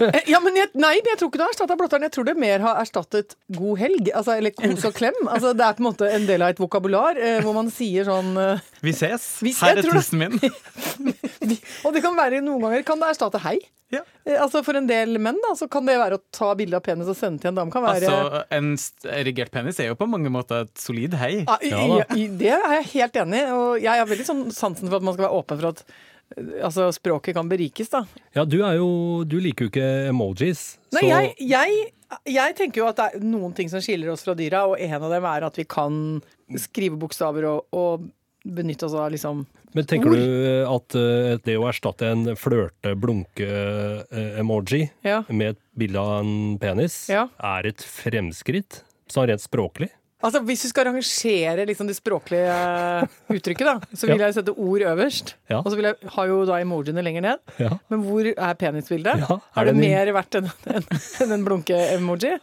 Eh, 0.00 0.20
Ja, 0.30 0.38
men 0.44 0.56
jeg, 0.58 0.68
nei, 0.78 0.94
jeg 1.00 1.18
tror 1.18 1.30
ikke 1.30 1.40
det 1.40 1.46
har 1.46 1.54
erstatta 1.54 1.76
blotteren. 1.80 2.04
Jeg 2.06 2.14
tror 2.14 2.26
det 2.28 2.36
mer 2.38 2.62
har 2.64 2.80
erstattet 2.82 3.34
god 3.56 3.78
helg. 3.80 4.10
Altså, 4.14 4.36
eller 4.38 4.54
kos 4.56 4.84
og 4.88 4.94
klem. 4.98 5.16
Altså, 5.26 5.54
det 5.58 5.64
er 5.66 5.78
på 5.78 5.84
en 5.84 5.88
måte 5.90 6.10
en 6.14 6.26
del 6.28 6.44
av 6.46 6.52
et 6.54 6.60
vokabular 6.62 7.18
eh, 7.18 7.40
hvor 7.44 7.56
man 7.56 7.70
sier 7.74 8.06
sånn 8.08 8.34
eh, 8.42 8.62
Vi 8.84 8.92
ses! 8.96 9.26
Vi- 9.44 9.54
Her 9.58 9.80
er 9.82 9.88
tissen 9.90 10.22
min! 10.22 10.38
Og 11.86 11.92
det 11.94 12.02
kan 12.04 12.16
være 12.18 12.40
noen 12.44 12.62
ganger 12.64 12.84
kan 12.86 13.00
det 13.00 13.10
erstatte 13.14 13.40
hei. 13.44 13.56
Ja. 13.92 14.02
Eh, 14.28 14.36
Altså 14.44 14.60
For 14.66 14.76
en 14.76 14.88
del 14.88 15.16
menn 15.22 15.38
da, 15.44 15.54
så 15.56 15.68
kan 15.72 15.86
det 15.88 15.94
være 16.00 16.18
å 16.18 16.22
ta 16.34 16.50
bilde 16.58 16.76
av 16.76 16.84
penis 16.84 17.08
og 17.08 17.16
sende 17.16 17.40
til 17.42 17.52
en 17.52 17.56
dame. 17.60 17.72
Kan 17.72 17.86
være 17.86 18.10
Altså, 18.10 18.42
En 18.54 18.74
erigert 19.16 19.52
penis 19.54 19.80
er 19.80 19.90
jo 19.92 19.96
på 19.98 20.08
mange 20.10 20.28
måter 20.34 20.66
et 20.66 20.74
solid 20.82 21.16
hei. 21.20 21.32
Ja, 21.46 21.56
i, 21.64 21.72
Ja 21.72 22.04
i, 22.12 22.20
i, 22.24 22.28
det 22.42 22.52
er 22.58 22.76
jeg 22.78 22.90
helt 22.94 23.16
enig 23.24 23.40
i. 23.40 23.48
Og 23.56 23.80
jeg 23.82 24.02
har 24.02 24.10
veldig 24.10 24.28
sånn 24.28 24.44
sansen 24.54 24.90
for 24.90 25.00
at 25.00 25.08
man 25.08 25.16
skal 25.16 25.28
være 25.28 25.40
åpen 25.40 25.62
for 25.62 25.72
at 25.72 25.84
altså, 26.62 26.92
språket 26.92 27.34
kan 27.34 27.48
berikes. 27.48 27.88
da. 27.90 28.04
ja, 28.34 28.44
du 28.44 28.62
er 28.64 28.74
jo 28.78 29.24
Du 29.24 29.38
liker 29.40 29.64
jo 29.66 29.70
ikke 29.72 30.08
emojis. 30.10 30.78
Nei, 30.92 31.00
så 31.00 31.06
jeg, 31.08 31.34
jeg, 31.40 31.92
jeg 32.26 32.54
tenker 32.56 32.80
jo 32.82 32.86
at 32.88 32.96
det 32.96 33.04
er 33.14 33.20
noen 33.24 33.52
ting 33.56 33.68
som 33.72 33.80
skiller 33.84 34.10
oss 34.12 34.22
fra 34.24 34.34
dyra, 34.38 34.66
og 34.70 34.76
en 34.80 35.02
av 35.02 35.10
dem 35.12 35.24
er 35.24 35.42
at 35.48 35.56
vi 35.58 35.64
kan 35.68 36.22
skrive 36.56 36.96
bokstaver 37.00 37.44
og, 37.50 37.64
og 37.76 38.00
benytte 38.48 38.86
oss 38.86 38.94
av 38.96 39.10
liksom 39.12 39.46
Men 39.76 39.84
tenker 39.84 40.08
ord. 40.08 40.16
du 40.16 40.64
at 40.72 40.94
eh, 40.96 41.36
det 41.44 41.58
å 41.60 41.66
erstatte 41.68 42.06
en 42.08 42.24
flørte-blunke-emoji 42.38 44.90
Ja. 45.04 45.22
med 45.28 45.48
et 45.56 45.60
bilde 45.76 45.98
av 46.00 46.20
en 46.24 46.58
penis, 46.58 47.08
Ja. 47.10 47.28
er 47.38 47.66
et 47.66 47.78
fremskritt? 47.84 48.82
Sånn 49.08 49.26
rent 49.28 49.40
språklig? 49.40 49.88
Altså 50.18 50.40
Hvis 50.42 50.64
vi 50.64 50.68
skal 50.72 50.88
rangere 50.88 51.64
liksom 51.68 51.86
det 51.86 51.94
språklige 51.94 52.54
uttrykket, 53.30 53.66
da, 53.68 53.74
så 53.94 54.08
vil 54.08 54.18
Ja. 54.18 54.26
jeg 54.26 54.34
sette 54.34 54.50
ord 54.58 54.82
øverst. 54.82 55.34
Ja. 55.48 55.60
Og 55.62 55.68
så 55.70 55.76
vil 55.78 55.84
jeg 55.92 56.10
ha 56.16 56.24
jo 56.26 56.40
da 56.48 56.56
emojiene 56.58 57.04
lenger 57.06 57.22
ned. 57.22 57.38
Ja. 57.62 57.70
Men 57.88 58.02
hvor 58.02 58.26
er 58.26 58.54
penisbildet? 58.58 59.14
Er 59.22 59.38
er 59.38 59.64
det 59.68 59.74
det 59.76 59.82
mer 59.84 60.12
verdt 60.18 60.40
enn 60.40 60.50
en, 60.74 60.82
en, 61.22 61.32
en 61.38 61.44
blunke-emoji? 61.46 62.34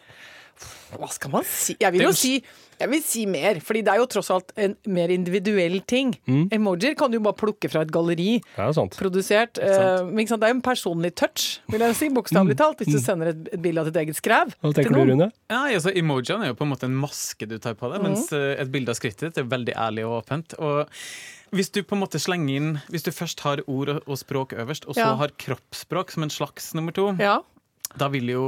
Hva 0.95 1.09
skal 1.11 1.31
man 1.33 1.43
si? 1.43 1.75
Jeg 1.81 1.91
vil 1.91 2.05
jo 2.07 2.13
si 2.15 2.37
jeg 2.79 2.89
vil 2.91 3.01
si 3.03 3.25
mer, 3.25 3.59
fordi 3.63 3.81
det 3.85 3.93
er 3.93 3.97
jo 4.01 4.05
tross 4.07 4.29
alt 4.31 4.51
en 4.57 4.75
mer 4.87 5.09
individuell 5.09 5.79
ting. 5.87 6.13
Mm. 6.27 6.49
Emojier 6.51 6.95
kan 6.99 7.11
du 7.11 7.17
jo 7.17 7.23
bare 7.25 7.37
plukke 7.39 7.69
fra 7.71 7.81
et 7.85 7.91
galleri 7.91 8.39
Det 8.41 8.59
er 8.65 8.73
sant. 8.73 8.97
produsert. 8.99 9.57
eh, 9.57 10.03
men 10.03 10.19
ikke 10.25 10.29
sant? 10.35 10.41
Det 10.41 10.49
er 10.49 10.55
en 10.55 10.61
personlig 10.61 11.13
touch, 11.15 11.59
vil 11.71 11.79
jeg 11.79 11.95
si, 11.95 12.09
bokstavelig 12.09 12.57
talt, 12.57 12.77
hvis 12.83 12.93
du 12.95 12.99
sender 12.99 13.27
et, 13.33 13.47
et 13.53 13.61
bilde 13.61 13.79
av 13.79 13.85
ditt 13.91 13.95
eget 14.03 14.15
skrev. 14.19 14.53
Hva 14.61 14.73
tenker 14.73 14.93
du. 14.93 15.13
Rune? 15.13 15.31
Ja, 15.49 15.63
altså 15.71 15.91
Emojiene 15.95 16.43
er 16.45 16.53
jo 16.53 16.59
på 16.59 16.63
en 16.67 16.73
måte 16.73 16.83
en 16.89 16.95
maske 16.99 17.47
du 17.47 17.57
tar 17.59 17.73
på 17.79 17.91
deg, 17.93 18.01
mens 18.03 18.31
eh, 18.33 18.55
et 18.61 18.71
bilde 18.71 18.89
av 18.91 18.95
skrittet 18.99 19.29
ditt 19.31 19.37
er 19.37 19.49
veldig 19.51 19.75
ærlig 19.75 20.05
og 20.05 20.23
åpent. 20.23 20.53
Og 20.59 20.87
hvis 21.55 21.69
du 21.71 21.81
på 21.83 21.95
en 21.95 22.01
måte 22.01 22.19
slenger 22.19 22.55
inn 22.57 22.71
Hvis 22.91 23.03
du 23.05 23.11
først 23.15 23.39
har 23.45 23.61
ord 23.67 23.87
og- 23.89 24.03
og 24.09 24.17
språk 24.17 24.51
øverst, 24.59 24.87
og 24.89 24.95
så 24.95 25.05
Ja. 25.05 25.15
har 25.15 25.29
kroppsspråk 25.29 26.11
som 26.11 26.23
en 26.23 26.29
slags 26.29 26.73
nummer 26.75 26.91
to, 26.91 27.15
Ja. 27.19 27.39
Da 27.97 28.09
vil 28.13 28.29
jo 28.33 28.43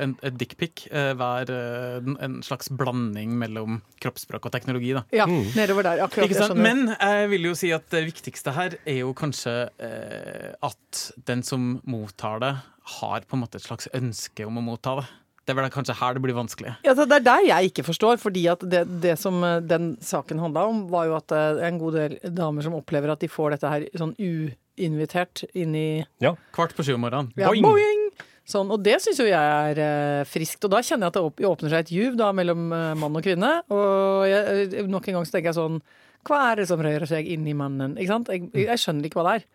en, 0.00 0.14
et 0.26 0.36
dickpic 0.40 0.86
eh, 0.90 1.12
være 1.18 1.56
en, 2.00 2.16
en 2.24 2.36
slags 2.42 2.68
blanding 2.74 3.36
mellom 3.38 3.80
kroppsspråk 4.02 4.48
og 4.48 4.54
teknologi. 4.54 4.92
da 4.96 5.04
ja, 5.14 5.26
nedover 5.28 5.86
der. 5.86 6.02
Akkurat. 6.06 6.28
Ikke 6.30 6.42
jeg. 6.48 6.58
Men 6.58 6.88
jeg 6.96 7.30
vil 7.32 7.50
jo 7.50 7.54
si 7.58 7.70
at 7.74 7.86
det 7.94 8.04
viktigste 8.10 8.54
her 8.56 8.76
er 8.82 9.00
jo 9.04 9.14
kanskje 9.18 9.56
eh, 9.78 10.52
at 10.66 11.02
den 11.28 11.42
som 11.46 11.76
mottar 11.88 12.42
det, 12.42 12.54
har 12.98 13.22
på 13.30 13.36
en 13.38 13.44
måte 13.44 13.60
et 13.60 13.66
slags 13.66 13.86
ønske 13.94 14.42
om 14.48 14.56
å 14.58 14.64
motta 14.72 14.96
det. 14.98 15.04
Det 15.42 15.50
er 15.54 15.56
vel 15.58 15.70
kanskje 15.74 15.94
her 15.98 16.14
det 16.14 16.20
blir 16.22 16.36
vanskelig. 16.38 16.72
Ja, 16.86 16.92
det 16.94 17.06
er 17.16 17.22
der 17.26 17.44
jeg 17.48 17.70
ikke 17.72 17.82
forstår, 17.86 18.18
fordi 18.22 18.44
at 18.50 18.62
det, 18.70 18.84
det 19.02 19.16
som 19.18 19.38
eh, 19.46 19.56
den 19.62 19.96
saken 20.02 20.38
handla 20.42 20.66
om, 20.70 20.84
var 20.90 21.08
jo 21.10 21.16
at 21.18 21.26
det 21.30 21.40
er 21.62 21.64
en 21.70 21.80
god 21.82 21.96
del 21.98 22.18
damer 22.36 22.62
som 22.66 22.76
opplever 22.78 23.10
at 23.14 23.22
de 23.22 23.30
får 23.30 23.56
dette 23.56 23.70
her 23.72 23.86
sånn 23.98 24.14
uinvitert 24.18 25.44
inn 25.54 25.74
i 25.78 25.86
Ja. 26.22 26.34
Kvart 26.54 26.74
på 26.78 26.86
sju 26.86 26.94
om 26.94 27.02
morgenen. 27.06 27.32
ja, 27.36 27.48
Boing! 27.50 27.62
boing! 27.66 28.01
Sånn, 28.48 28.70
og 28.74 28.80
det 28.82 28.96
syns 29.04 29.20
jo 29.22 29.26
jeg 29.28 29.38
er 29.38 29.78
eh, 29.78 30.24
friskt. 30.26 30.64
Og 30.66 30.72
da 30.74 30.80
kjenner 30.82 31.06
jeg 31.06 31.12
at 31.12 31.18
det 31.18 31.24
opp, 31.28 31.42
åpner 31.52 31.70
seg 31.70 31.84
et 31.84 31.92
juv 31.94 32.16
da 32.18 32.32
mellom 32.34 32.72
eh, 32.74 32.92
mann 32.98 33.14
og 33.16 33.22
kvinne. 33.22 33.52
Og 33.70 34.24
jeg, 34.26 34.68
eh, 34.82 34.88
nok 34.90 35.06
en 35.08 35.20
gang 35.20 35.28
så 35.28 35.36
tenker 35.36 35.52
jeg 35.52 35.58
sånn 35.60 35.78
Hva 36.26 36.40
er 36.52 36.56
det 36.62 36.68
som 36.70 36.82
rører 36.82 37.06
seg 37.10 37.26
inni 37.30 37.54
mannen? 37.58 37.94
Ikke 37.98 38.12
sant? 38.12 38.28
Jeg, 38.34 38.50
jeg 38.54 38.78
skjønner 38.82 39.06
ikke 39.08 39.20
hva 39.22 39.28
det 39.28 39.34
er. 39.40 39.46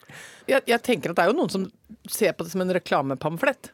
Jeg, 0.56 0.64
jeg 0.72 0.82
tenker 0.88 1.12
at 1.12 1.20
det 1.20 1.26
er 1.26 1.34
jo 1.34 1.38
noen 1.42 1.52
som 1.54 1.68
ser 2.12 2.32
på 2.36 2.44
det 2.48 2.52
som 2.56 2.64
en 2.64 2.74
reklamepamflett. 2.80 3.74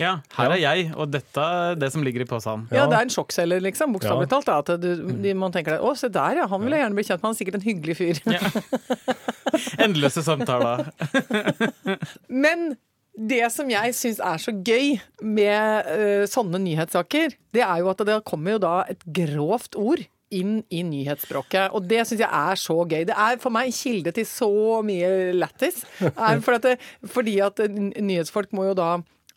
Ja, 0.00 0.16
her 0.34 0.50
er 0.50 0.58
jeg, 0.58 0.86
og 0.98 1.12
dette 1.14 1.38
er 1.46 1.76
det 1.78 1.92
som 1.94 2.02
ligger 2.02 2.24
i 2.24 2.26
posen. 2.26 2.64
Ja, 2.74 2.80
Ja. 2.82 2.86
det 2.90 2.96
er 2.98 3.04
en 3.06 3.12
sjokkselger, 3.14 3.60
liksom. 3.62 3.92
Bokstavelig 3.94 4.26
Ja. 4.26 4.30
talt. 4.32 4.48
Da, 4.48 4.56
at 4.64 4.80
du, 4.82 5.28
man 5.38 5.52
tenker 5.54 5.78
Å, 5.78 5.92
se 5.96 6.08
der, 6.10 6.40
ja. 6.40 6.46
Han 6.50 6.64
vil 6.64 6.74
jeg 6.74 6.82
gjerne 6.82 6.98
bli 6.98 7.04
kjent 7.06 7.22
med. 7.22 7.28
Han 7.28 7.36
er 7.36 7.38
sikkert 7.38 7.58
en 7.60 7.66
hyggelig 7.68 7.96
fyr. 8.00 8.18
Endeløse 9.84 10.24
samtaler. 10.26 10.88
Men 12.28 12.72
det 13.20 13.42
som 13.52 13.68
jeg 13.70 13.96
syns 13.96 14.20
er 14.24 14.40
så 14.40 14.54
gøy 14.54 14.94
med 15.20 15.90
uh, 15.90 16.24
sånne 16.30 16.60
nyhetssaker, 16.62 17.36
det 17.52 17.62
er 17.66 17.82
jo 17.82 17.90
at 17.92 18.00
det 18.08 18.22
kommer 18.28 18.56
jo 18.56 18.62
da 18.64 18.74
et 18.88 19.04
grovt 19.04 19.76
ord 19.78 20.02
inn 20.30 20.60
i 20.70 20.82
nyhetsspråket. 20.86 21.74
Og 21.74 21.88
det 21.90 22.04
syns 22.06 22.22
jeg 22.22 22.30
er 22.30 22.60
så 22.60 22.76
gøy. 22.84 23.02
Det 23.08 23.16
er 23.18 23.40
for 23.42 23.52
meg 23.54 23.68
en 23.68 23.76
kilde 23.76 24.14
til 24.14 24.28
så 24.30 24.52
mye 24.86 25.32
lættis. 25.36 25.82
For 26.46 26.70
fordi 27.16 27.40
at 27.44 27.62
nyhetsfolk 27.66 28.54
må 28.56 28.70
jo 28.70 28.78
da 28.78 28.90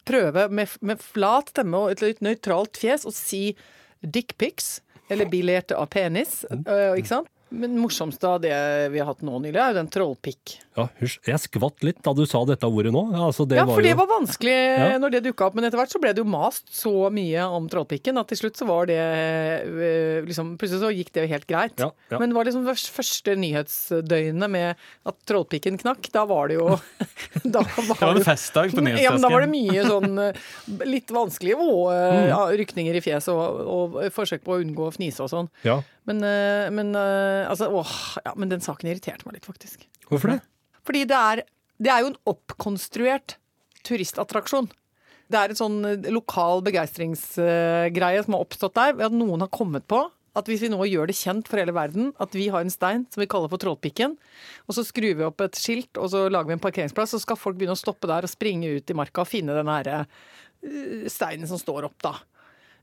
prøve 0.08 0.48
med, 0.54 0.78
med 0.82 1.02
flat 1.02 1.50
stemme 1.54 1.80
og 1.80 2.04
et 2.04 2.24
nøytralt 2.24 2.78
fjes 2.80 3.08
å 3.08 3.14
si 3.16 3.56
dickpics, 4.04 4.82
eller 5.12 5.30
bilerte 5.32 5.78
av 5.80 5.90
penis, 5.94 6.42
øh, 6.52 6.96
ikke 7.00 7.10
sant? 7.10 7.30
Men 7.54 7.76
morsomste 7.78 8.26
av 8.28 8.40
det 8.42 8.54
vi 8.94 9.00
har 9.02 9.08
hatt 9.12 9.22
nå 9.22 9.38
nylig, 9.44 9.60
er 9.62 9.74
jo 9.74 9.78
den 9.78 9.90
trollpikk. 9.94 10.56
Ja, 10.74 10.88
hysj. 10.98 11.20
Jeg 11.30 11.38
skvatt 11.44 11.84
litt 11.86 12.00
da 12.02 12.14
du 12.18 12.24
sa 12.26 12.40
dette 12.50 12.66
ordet 12.66 12.90
nå. 12.96 13.04
Altså, 13.14 13.46
det 13.46 13.60
Ja, 13.60 13.66
var 13.70 13.78
for 13.78 13.86
det 13.86 13.92
var 14.00 14.08
vanskelig 14.10 14.54
Ja. 14.54 14.98
når 14.98 15.12
det 15.14 15.22
dukka 15.28 15.46
opp, 15.52 15.56
men 15.60 15.68
etter 15.70 15.78
hvert 15.78 15.94
så 15.94 16.02
ble 16.02 16.14
det 16.18 16.24
jo 16.24 16.30
mast 16.34 16.66
så 16.74 17.12
mye 17.14 17.44
om 17.46 17.68
trollpikken 17.70 18.18
at 18.18 18.28
til 18.34 18.40
slutt 18.42 18.58
så 18.58 18.66
var 18.66 18.88
det 18.90 18.98
øh, 18.98 20.26
liksom 20.26 20.56
Plutselig 20.58 20.82
så 20.82 20.90
gikk 20.96 21.12
det 21.14 21.24
jo 21.28 21.32
helt 21.34 21.48
greit. 21.50 21.78
Ja, 21.80 21.92
ja. 22.10 22.18
Men 22.20 22.30
det 22.34 22.38
var 22.40 22.46
liksom 22.50 22.66
første 22.74 23.36
nyhetsdøgnet 23.38 24.50
med 24.50 24.76
at 25.06 25.16
trollpikken 25.30 25.78
knakk, 25.82 26.10
da 26.14 26.26
var 26.30 26.50
det 26.50 26.58
jo 26.60 26.68
Da 27.46 27.62
Det 27.62 27.88
var 28.02 28.16
en 28.18 28.26
festdag 28.26 28.74
på 28.74 28.84
ja, 28.98 29.12
men 29.14 29.22
da 29.24 29.30
var 29.34 29.46
det 29.46 29.52
mye 29.54 29.86
sånn 29.88 30.18
øh, 30.30 30.44
litt 30.90 31.14
vanskelig 31.14 31.54
og 31.58 31.84
Mm. 31.84 31.90
øh, 31.94 32.28
ja, 32.30 32.38
rykninger 32.58 32.96
i 32.96 33.02
fjeset 33.04 33.30
og, 33.34 33.60
og 33.68 33.96
forsøk 34.16 34.42
på 34.46 34.56
å 34.56 34.62
unngå 34.64 34.88
å 34.88 34.94
fnise 34.96 35.24
og 35.26 35.30
sånn. 35.32 35.50
Ja. 35.66 35.82
Men, 36.10 36.24
eh, 36.28 36.70
men 36.74 36.94
eh, 37.00 37.50
altså, 37.50 37.70
åh, 37.72 37.94
ja, 38.26 38.34
men 38.36 38.52
den 38.52 38.64
saken 38.64 38.90
irriterte 38.92 39.28
meg 39.28 39.38
litt, 39.38 39.48
faktisk. 39.48 39.86
Hvorfor 40.10 40.36
det? 40.36 40.40
Fordi 40.84 41.04
det 41.08 41.20
er, 41.20 41.44
det 41.80 41.92
er 41.94 42.04
jo 42.04 42.12
en 42.12 42.20
oppkonstruert 42.34 43.38
turistattraksjon. 43.88 44.68
Det 45.32 45.40
er 45.40 45.54
en 45.54 45.60
sånn 45.60 45.80
eh, 45.88 46.10
lokal 46.12 46.64
begeistringsgreie 46.66 48.26
som 48.26 48.36
har 48.36 48.44
oppstått 48.44 48.76
der, 48.80 48.98
ved 49.00 49.08
at 49.08 49.16
noen 49.16 49.46
har 49.46 49.54
kommet 49.54 49.88
på 49.88 50.04
at 50.34 50.50
hvis 50.50 50.64
vi 50.66 50.72
nå 50.74 50.82
gjør 50.90 51.10
det 51.10 51.16
kjent 51.18 51.50
for 51.50 51.62
hele 51.62 51.76
verden 51.76 52.10
at 52.22 52.34
vi 52.34 52.48
har 52.50 52.64
en 52.64 52.74
stein 52.74 53.06
som 53.14 53.22
vi 53.22 53.30
kaller 53.30 53.52
for 53.52 53.62
Trollpikken, 53.62 54.16
og 54.66 54.76
så 54.76 54.86
skrur 54.86 55.20
vi 55.20 55.28
opp 55.28 55.44
et 55.46 55.60
skilt 55.60 56.00
og 56.02 56.10
så 56.10 56.26
lager 56.26 56.50
vi 56.50 56.58
en 56.58 56.64
parkeringsplass, 56.64 57.14
så 57.14 57.22
skal 57.22 57.38
folk 57.40 57.60
begynne 57.60 57.78
å 57.78 57.80
stoppe 57.80 58.10
der 58.10 58.26
og 58.26 58.32
springe 58.32 58.72
ut 58.74 58.90
i 58.90 58.98
marka 58.98 59.24
og 59.24 59.30
finne 59.30 59.54
den 59.58 59.70
her 59.70 59.92
eh, 59.94 61.06
steinen 61.12 61.50
som 61.50 61.62
står 61.62 61.90
opp, 61.90 62.00
da. 62.02 62.16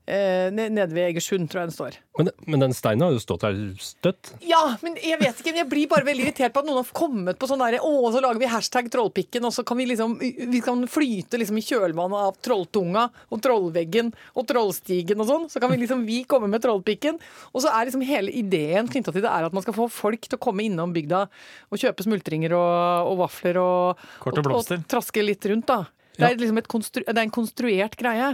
Eh, 0.09 0.49
Nede 0.51 0.89
ved 0.91 1.05
Egersund, 1.11 1.45
tror 1.51 1.61
jeg 1.61 1.69
den 1.69 1.75
står. 1.75 1.97
Men, 2.17 2.29
men 2.49 2.63
den 2.65 2.73
steinen 2.75 3.05
har 3.05 3.13
jo 3.13 3.19
stått 3.21 3.43
her 3.45 3.55
støtt. 3.79 4.31
Ja, 4.43 4.59
men 4.81 4.97
jeg 4.99 5.19
vet 5.21 5.37
ikke, 5.39 5.53
men 5.53 5.61
jeg 5.61 5.69
blir 5.71 5.87
bare 5.91 6.07
veldig 6.07 6.25
irritert 6.25 6.55
på 6.55 6.63
at 6.63 6.67
noen 6.67 6.79
har 6.81 6.89
kommet 6.97 7.37
på 7.39 7.47
sånn 7.47 7.61
derre 7.61 7.79
Å, 7.85 7.91
så 8.11 8.19
lager 8.23 8.41
vi 8.41 8.49
hashtag 8.51 8.89
trollpikken, 8.91 9.45
og 9.47 9.53
så 9.55 9.63
kan 9.67 9.79
vi 9.79 9.85
liksom 9.91 10.17
Vi 10.19 10.61
kan 10.65 10.81
flyte 10.91 11.39
liksom 11.39 11.61
i 11.61 11.63
kjølvannet 11.63 12.25
av 12.31 12.41
trolltunga 12.43 13.05
og 13.29 13.43
trollveggen 13.45 14.11
og 14.33 14.49
trollstigen 14.49 15.21
og 15.23 15.29
sånn. 15.29 15.47
Så 15.53 15.61
kan 15.63 15.71
vi 15.71 15.79
liksom 15.85 16.03
vi 16.09 16.23
komme 16.27 16.49
med 16.51 16.65
trollpikken. 16.65 17.21
Og 17.53 17.63
så 17.63 17.71
er 17.71 17.87
liksom 17.87 18.03
hele 18.09 18.33
ideen 18.41 18.89
knytta 18.91 19.13
til 19.15 19.23
det 19.23 19.31
er 19.31 19.47
at 19.47 19.55
man 19.55 19.63
skal 19.63 19.77
få 19.77 19.87
folk 19.93 20.25
til 20.27 20.39
å 20.39 20.43
komme 20.49 20.65
innom 20.65 20.91
bygda 20.97 21.23
og 21.69 21.79
kjøpe 21.79 22.03
smultringer 22.09 22.57
og, 22.57 23.13
og 23.13 23.21
vafler 23.23 23.61
og, 23.61 24.05
Kort 24.25 24.41
og 24.41 24.49
blomster. 24.49 24.81
og 24.81 24.89
traske 24.91 25.23
litt 25.23 25.45
rundt, 25.53 25.69
da. 25.71 25.85
Det 26.17 26.27
er, 26.27 26.35
liksom 26.37 26.57
et 26.59 26.67
konstru, 26.69 27.03
det 27.07 27.13
er 27.17 27.23
en 27.23 27.31
konstruert 27.33 27.95
greie. 27.97 28.33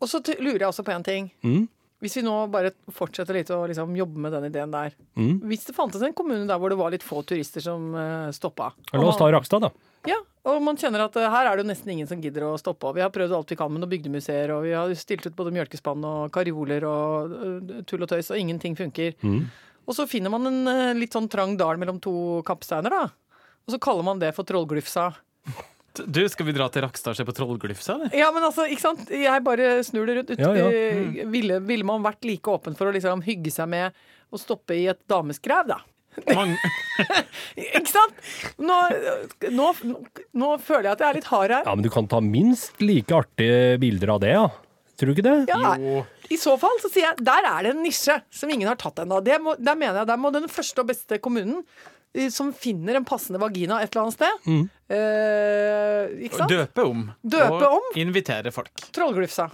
Og 0.00 0.08
så 0.08 0.22
lurer 0.38 0.62
jeg 0.64 0.70
også 0.70 0.84
på 0.86 0.94
en 0.94 1.04
ting. 1.06 1.28
Hvis 1.98 2.14
vi 2.14 2.22
nå 2.22 2.32
bare 2.46 2.70
fortsetter 2.94 3.34
litt 3.34 3.48
å 3.50 3.64
liksom 3.66 3.90
jobbe 3.98 4.20
med 4.22 4.30
den 4.32 4.44
ideen 4.46 4.70
der. 4.70 4.92
Hvis 5.50 5.64
det 5.66 5.74
fantes 5.74 6.02
en 6.06 6.14
kommune 6.14 6.46
der 6.46 6.58
hvor 6.62 6.70
det 6.70 6.78
var 6.78 6.92
litt 6.94 7.02
få 7.02 7.24
turister 7.26 7.60
som 7.64 7.88
uh, 7.94 8.30
stoppa 8.30 8.68
La 8.94 9.02
oss 9.10 9.18
ta 9.18 9.26
Rakstad, 9.34 9.64
da. 9.66 9.70
ja, 10.06 10.18
og 10.46 10.60
man 10.62 10.78
kjenner 10.78 11.02
at 11.08 11.16
uh, 11.18 11.26
her 11.26 11.48
er 11.50 11.58
det 11.58 11.64
jo 11.64 11.70
nesten 11.72 11.90
ingen 11.90 12.06
som 12.06 12.20
gidder 12.22 12.46
å 12.46 12.52
stoppe. 12.56 12.86
Og 12.86 12.94
vi 12.94 13.02
har 13.02 13.10
prøvd 13.10 13.34
alt 13.34 13.50
vi 13.50 13.58
kan 13.58 13.72
med 13.74 13.82
noen 13.82 13.90
bygdemuseer, 13.90 14.52
og 14.54 14.62
vi 14.68 14.76
har 14.78 14.94
stilt 14.94 15.26
ut 15.26 15.34
både 15.36 15.50
mjølkespann 15.56 16.06
og 16.06 16.30
karioler 16.32 16.86
og 16.86 17.34
uh, 17.34 17.80
tull 17.90 18.06
og 18.06 18.12
tøys, 18.14 18.30
og 18.30 18.38
ingenting 18.38 18.78
funker. 18.78 19.18
Og 19.88 19.96
så 19.96 20.06
finner 20.06 20.30
man 20.30 20.46
en 20.46 20.70
uh, 20.70 20.94
litt 20.94 21.18
sånn 21.18 21.26
trang 21.32 21.56
dal 21.58 21.82
mellom 21.82 21.98
to 21.98 22.14
kappsteiner, 22.46 22.94
da. 22.94 23.10
Og 23.66 23.74
så 23.74 23.82
kaller 23.82 24.06
man 24.06 24.22
det 24.22 24.30
for 24.38 24.46
Trollglufsa. 24.46 25.10
Du, 25.98 26.20
skal 26.30 26.46
vi 26.46 26.54
dra 26.54 26.68
til 26.70 26.84
Rakstad 26.84 27.14
og 27.14 27.18
se 27.18 27.24
på 27.26 27.34
Trollglufsa, 27.34 27.96
eller? 27.96 28.12
Ja, 28.14 28.28
men 28.34 28.44
altså, 28.46 28.66
ikke 28.70 28.84
sant? 28.84 29.08
Jeg 29.10 29.42
bare 29.46 29.78
snur 29.86 30.06
det 30.06 30.18
rundt. 30.20 30.32
Ut, 30.34 30.42
Ja, 30.42 30.52
ja. 30.54 30.68
Mm. 30.68 31.32
Ville, 31.32 31.60
ville 31.66 31.86
man 31.88 32.04
vært 32.04 32.28
like 32.28 32.52
åpen 32.52 32.76
for 32.78 32.90
å 32.90 32.94
liksom 32.94 33.24
hygge 33.26 33.50
seg 33.54 33.70
med 33.72 33.96
å 34.30 34.38
stoppe 34.38 34.76
i 34.76 34.84
et 34.92 35.00
dameskrev, 35.10 35.72
da? 35.72 35.80
Ikke 37.78 37.90
sant? 37.90 38.16
Nå, 38.58 38.76
nå, 39.54 39.66
nå 40.34 40.48
føler 40.62 40.88
jeg 40.88 40.96
at 40.96 41.02
jeg 41.04 41.08
er 41.08 41.18
litt 41.20 41.28
hard 41.30 41.54
her. 41.54 41.66
Ja, 41.66 41.74
men 41.74 41.86
du 41.86 41.90
kan 41.94 42.08
ta 42.10 42.20
minst 42.24 42.80
like 42.82 43.14
artige 43.14 43.76
bilder 43.82 44.16
av 44.16 44.22
det, 44.24 44.32
ja. 44.34 44.46
Tror 44.98 45.12
du 45.12 45.14
ikke 45.14 45.26
det? 45.28 45.36
Ja, 45.50 45.76
Jo. 45.78 46.00
I 46.28 46.36
så 46.36 46.58
fall 46.60 46.74
så 46.82 46.90
sier 46.92 47.06
jeg 47.06 47.22
der 47.24 47.46
er 47.48 47.64
det 47.64 47.70
en 47.72 47.84
nisje 47.86 48.18
som 48.34 48.50
ingen 48.52 48.68
har 48.68 48.76
tatt 48.76 48.98
ennå. 49.00 49.22
Det 49.24 49.38
Der 49.64 49.78
mener 49.78 50.02
jeg 50.02 50.08
der 50.10 50.18
må 50.20 50.28
den 50.34 50.48
første 50.52 50.82
og 50.82 50.90
beste 50.90 51.16
kommunen 51.24 51.62
eh, 51.62 51.94
som 52.32 52.52
finner 52.56 52.98
en 52.98 53.06
passende 53.06 53.40
vagina 53.42 53.80
et 53.82 53.92
eller 53.92 54.06
annet 54.06 54.16
sted. 54.16 54.68
Eh, 54.88 56.26
ikke 56.28 56.40
sant? 56.40 56.52
Døpe 56.52 56.86
om. 56.88 57.06
Døpe 57.22 57.60
og 57.68 57.78
om. 57.78 57.88
invitere 58.00 58.52
folk. 58.54 58.86
Trollglufsa. 58.96 59.48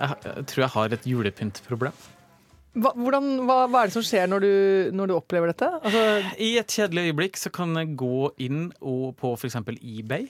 Jeg, 0.00 0.16
jeg 0.24 0.46
tror 0.48 0.64
jeg 0.64 0.72
har 0.74 0.96
et 0.96 1.06
julepyntproblem. 1.06 1.96
Hva, 2.80 2.92
hvordan, 2.94 3.24
hva, 3.48 3.56
hva 3.66 3.80
er 3.82 3.90
det 3.90 3.96
som 3.96 4.04
skjer 4.06 4.28
når 4.30 4.44
du, 4.44 4.52
når 4.94 5.10
du 5.10 5.16
opplever 5.16 5.50
dette? 5.50 5.66
Altså, 5.80 6.04
I 6.38 6.52
et 6.60 6.70
kjedelig 6.70 7.10
øyeblikk 7.10 7.40
så 7.40 7.50
kan 7.52 7.74
jeg 7.76 7.96
gå 7.98 8.30
inn 8.46 8.68
og, 8.78 9.10
på 9.18 9.34
f.eks. 9.34 9.58
eBay 9.80 10.28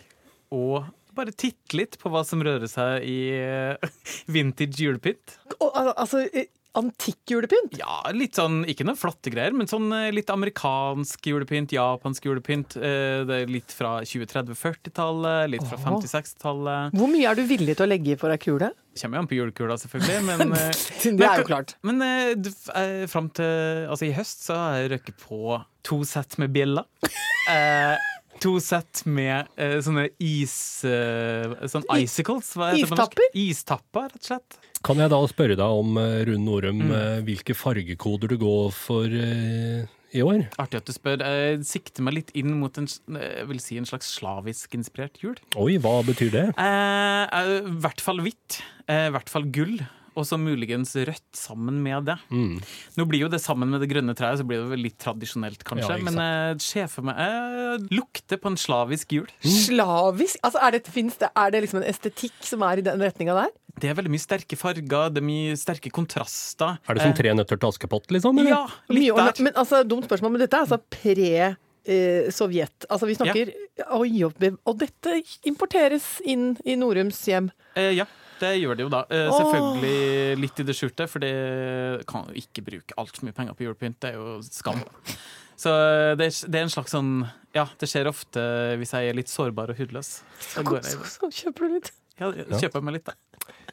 og 0.56 0.88
bare 1.14 1.34
titte 1.36 1.76
litt 1.76 1.98
på 2.00 2.10
hva 2.10 2.22
som 2.26 2.40
rører 2.42 2.70
seg 2.70 3.04
i 3.06 3.18
eh, 3.36 3.90
vintage 4.34 4.80
julepynt. 4.86 5.36
og, 5.58 5.68
altså 5.92 6.24
eh, 6.30 6.48
antikk 6.78 7.32
julepynt? 7.32 7.74
Ja, 7.78 8.00
litt 8.14 8.36
sånn, 8.38 8.60
ikke 8.70 8.84
noe 8.86 8.98
flotte 8.98 9.32
greier, 9.32 9.54
men 9.56 9.66
sånn 9.70 9.88
eh, 9.96 10.10
litt 10.14 10.30
amerikansk 10.30 11.26
julepynt, 11.30 11.72
japansk 11.74 12.28
julepynt. 12.28 12.76
Eh, 12.78 13.24
Det 13.26 13.38
er 13.42 13.50
litt 13.50 13.72
fra 13.74 14.00
20-30-40-tallet, 14.06 15.50
litt 15.50 15.64
fra 15.66 15.78
Åh. 15.78 15.86
50-60-tallet. 15.88 16.94
Hvor 16.96 17.10
mye 17.10 17.30
er 17.30 17.38
du 17.38 17.42
villig 17.48 17.76
til 17.78 17.86
å 17.86 17.90
legge 17.90 18.14
i 18.14 18.18
for 18.20 18.32
ei 18.34 18.38
kule? 18.42 18.70
Kommer 19.00 19.18
jo 19.20 19.22
an 19.24 19.30
på 19.30 19.36
julekula, 19.38 19.76
selvfølgelig, 19.80 20.20
men 20.30 20.54
eh, 20.58 20.84
Det 21.16 21.26
er 21.26 21.42
jo 21.42 21.48
klart. 21.48 21.74
Men 21.86 22.02
eh, 22.06 23.06
fram 23.10 23.30
til 23.36 23.86
Altså, 23.90 24.06
i 24.08 24.14
høst 24.16 24.46
så 24.48 24.58
har 24.58 24.78
jeg 24.82 24.92
røkket 24.96 25.20
på 25.26 25.58
to 25.86 26.02
sett 26.08 26.38
med 26.42 26.52
bjeller. 26.56 26.86
Eh, 27.50 27.96
to 28.38 28.50
sett 28.62 29.00
med 29.10 29.48
eh, 29.58 29.78
sånne 29.82 30.04
is... 30.22 30.52
Sånn 30.84 31.86
icicles. 31.96 32.52
Hva 32.54 32.68
heter 32.70 32.84
det 32.84 32.90
på 32.92 32.98
norsk? 33.00 33.22
Istapper, 33.42 34.04
rett 34.12 34.20
og 34.20 34.28
slett. 34.28 34.58
Kan 34.86 35.00
jeg 35.02 35.12
da 35.12 35.20
spørre 35.28 35.56
deg 35.60 35.80
om, 35.80 35.96
eh, 36.00 36.22
Rune 36.28 36.44
Norum, 36.46 36.84
mm. 36.88 37.24
hvilke 37.26 37.56
fargekoder 37.56 38.32
du 38.32 38.38
går 38.40 38.70
for 38.72 39.04
eh, 39.12 39.84
i 40.16 40.24
år? 40.24 40.46
Artig 40.60 40.80
at 40.80 40.88
du 40.88 40.94
spør. 40.94 41.22
Jeg 41.22 41.60
sikter 41.68 42.04
meg 42.06 42.16
litt 42.16 42.32
inn 42.38 42.54
mot 42.58 42.80
en, 42.80 42.88
jeg 42.88 43.46
vil 43.50 43.62
si 43.62 43.78
en 43.78 43.88
slags 43.88 44.08
slavisk-inspirert 44.18 45.20
jul. 45.22 45.38
Oi, 45.60 45.76
hva 45.82 46.00
betyr 46.06 46.32
det? 46.34 46.46
Eh, 46.56 47.22
eh, 47.28 47.54
I 47.60 47.78
hvert 47.84 48.02
fall 48.04 48.22
hvitt. 48.24 48.62
eh, 48.88 49.08
I 49.10 49.14
hvert 49.14 49.32
fall 49.32 49.48
gull. 49.52 49.78
Og 50.18 50.26
så 50.26 50.34
muligens 50.40 50.90
rødt 51.06 51.38
sammen 51.38 51.76
med 51.84 52.08
det. 52.10 52.16
Mm. 52.34 52.58
Nå 52.98 53.04
blir 53.06 53.22
jo 53.22 53.28
det 53.30 53.38
sammen 53.40 53.70
med 53.70 53.80
det 53.80 53.88
grønne 53.92 54.12
treet, 54.18 54.40
så 54.40 54.44
blir 54.44 54.58
det 54.58 54.72
vel 54.72 54.82
litt 54.82 54.98
tradisjonelt, 55.00 55.62
kanskje. 55.64 55.94
Ja, 55.94 56.02
Men 56.02 56.18
jeg 56.18 56.64
ser 56.66 56.90
for 56.90 57.06
meg 57.06 57.20
jeg 57.20 57.86
lukter 57.94 58.40
på 58.42 58.50
en 58.50 58.58
slavisk 58.58 59.14
jul. 59.14 59.30
Slavisk? 59.46 60.42
Altså, 60.42 60.58
er, 60.66 60.74
det, 60.74 60.90
finnes 60.90 61.16
det, 61.20 61.30
er 61.30 61.54
det 61.54 61.62
liksom 61.62 61.78
en 61.80 61.88
estetikk 61.88 62.42
som 62.42 62.66
er 62.66 62.82
i 62.82 62.86
den 62.90 63.00
retninga 63.06 63.38
der? 63.38 63.54
Det 63.80 63.90
er 63.90 63.96
veldig 63.98 64.12
mye 64.12 64.22
sterke 64.22 64.56
farger, 64.58 65.10
det 65.14 65.20
er 65.22 65.26
mye 65.26 65.56
sterke 65.58 65.90
kontraster. 65.94 66.78
Er 66.88 66.94
det 66.98 67.02
som 67.04 67.12
Eh, 67.12 67.18
Tre 67.20 67.34
nøtter 67.36 67.60
til 67.60 67.68
Askepott, 67.68 68.10
liksom? 68.10 68.38
Eller? 68.40 68.50
Ja, 68.50 68.64
litt 68.88 69.16
der. 69.16 69.42
Men 69.44 69.52
altså, 69.54 69.82
dumt 69.86 70.08
spørsmål, 70.08 70.34
men 70.34 70.40
dette 70.44 70.56
er 70.56 70.66
altså 70.66 70.80
pre-Sovjet. 70.90 72.86
altså 72.90 73.06
vi 73.06 73.14
snakker 73.18 73.52
oi, 73.96 74.24
oi, 74.24 74.50
Og 74.66 74.78
dette 74.78 75.22
importeres 75.48 76.20
inn 76.24 76.56
i 76.64 76.76
Norums 76.76 77.20
hjem. 77.28 77.50
Eh, 77.76 77.92
ja, 77.96 78.06
det 78.40 78.54
gjør 78.60 78.76
det 78.76 78.86
jo 78.86 78.92
da. 78.92 79.04
Eh, 79.10 79.28
selvfølgelig 79.36 80.40
litt 80.40 80.60
i 80.60 80.66
det 80.68 80.76
skjulte, 80.76 81.06
for 81.08 81.22
det 81.22 81.34
kan 82.10 82.26
jo 82.28 82.34
ikke 82.40 82.64
bruke 82.66 82.96
altfor 83.00 83.28
mye 83.28 83.36
penger 83.36 83.54
på 83.56 83.66
julepynt. 83.68 84.00
Det 84.00 84.14
er 84.14 84.18
jo 84.20 84.40
skam. 84.44 84.82
Så 85.60 85.70
eh, 85.76 86.14
det 86.16 86.30
er, 86.30 86.36
det 86.48 86.60
er 86.60 86.64
en 86.66 86.72
slags 86.72 86.94
sånn 86.96 87.10
Ja, 87.52 87.66
det 87.80 87.88
skjer 87.90 88.08
ofte 88.08 88.40
hvis 88.80 88.94
jeg 88.96 89.10
er 89.10 89.16
litt 89.18 89.28
sårbar 89.28 89.72
og 89.72 89.80
hudløs. 89.80 90.20
Så, 90.40 90.62
så, 90.64 90.80
Så, 90.86 91.10
så 91.18 91.30
kjøper 91.42 91.66
du 91.68 91.74
litt. 91.80 91.90
Ja, 92.20 92.30
kjøper 92.60 92.82
meg 92.86 92.98
litt, 93.00 93.08
da. 93.10 93.14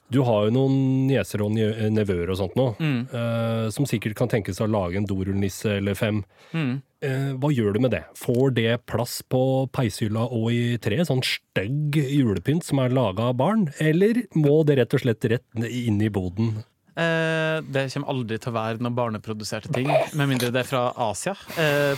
Du 0.09 0.21
har 0.23 0.45
jo 0.47 0.51
noen 0.55 0.75
nieser 1.09 1.41
og 1.43 1.51
nevøer 1.51 2.29
og 2.31 2.37
sånt 2.39 2.53
nå, 2.55 2.67
Mm. 2.79 2.99
eh, 3.11 3.69
som 3.75 3.85
sikkert 3.85 4.15
kan 4.15 4.29
tenke 4.31 4.53
seg 4.55 4.69
å 4.69 4.71
lage 4.71 4.95
en 5.01 5.05
dorullnisse 5.09 5.73
eller 5.81 5.97
fem. 5.99 6.21
Mm. 6.53 6.77
Eh, 7.03 7.33
hva 7.37 7.49
gjør 7.53 7.73
du 7.75 7.79
med 7.83 7.91
det? 7.91 8.05
Får 8.15 8.53
det 8.55 8.77
plass 8.87 9.19
på 9.29 9.41
peishylla 9.75 10.23
og 10.31 10.47
i 10.55 10.77
treet? 10.81 11.05
Sånn 11.11 11.21
stygg 11.27 11.91
julepynt 11.99 12.63
som 12.63 12.79
er 12.79 12.89
laga 12.95 13.27
av 13.33 13.35
barn? 13.37 13.67
Eller 13.83 14.23
må 14.33 14.61
det 14.65 14.77
rett 14.79 14.95
og 14.95 15.03
slett 15.03 15.27
rett 15.29 15.67
inn 15.67 15.99
i 16.01 16.07
boden? 16.09 16.63
Eh, 16.97 17.59
det 17.67 17.89
kommer 17.93 18.07
aldri 18.15 18.39
til 18.41 18.49
å 18.53 18.55
være 18.55 18.79
noen 18.81 18.95
barneproduserte 18.97 19.69
ting, 19.75 19.91
med 20.15 20.31
mindre 20.31 20.49
det 20.55 20.63
er 20.63 20.71
fra 20.71 20.87
Asia. 20.95 21.35
Eh, 21.59 21.95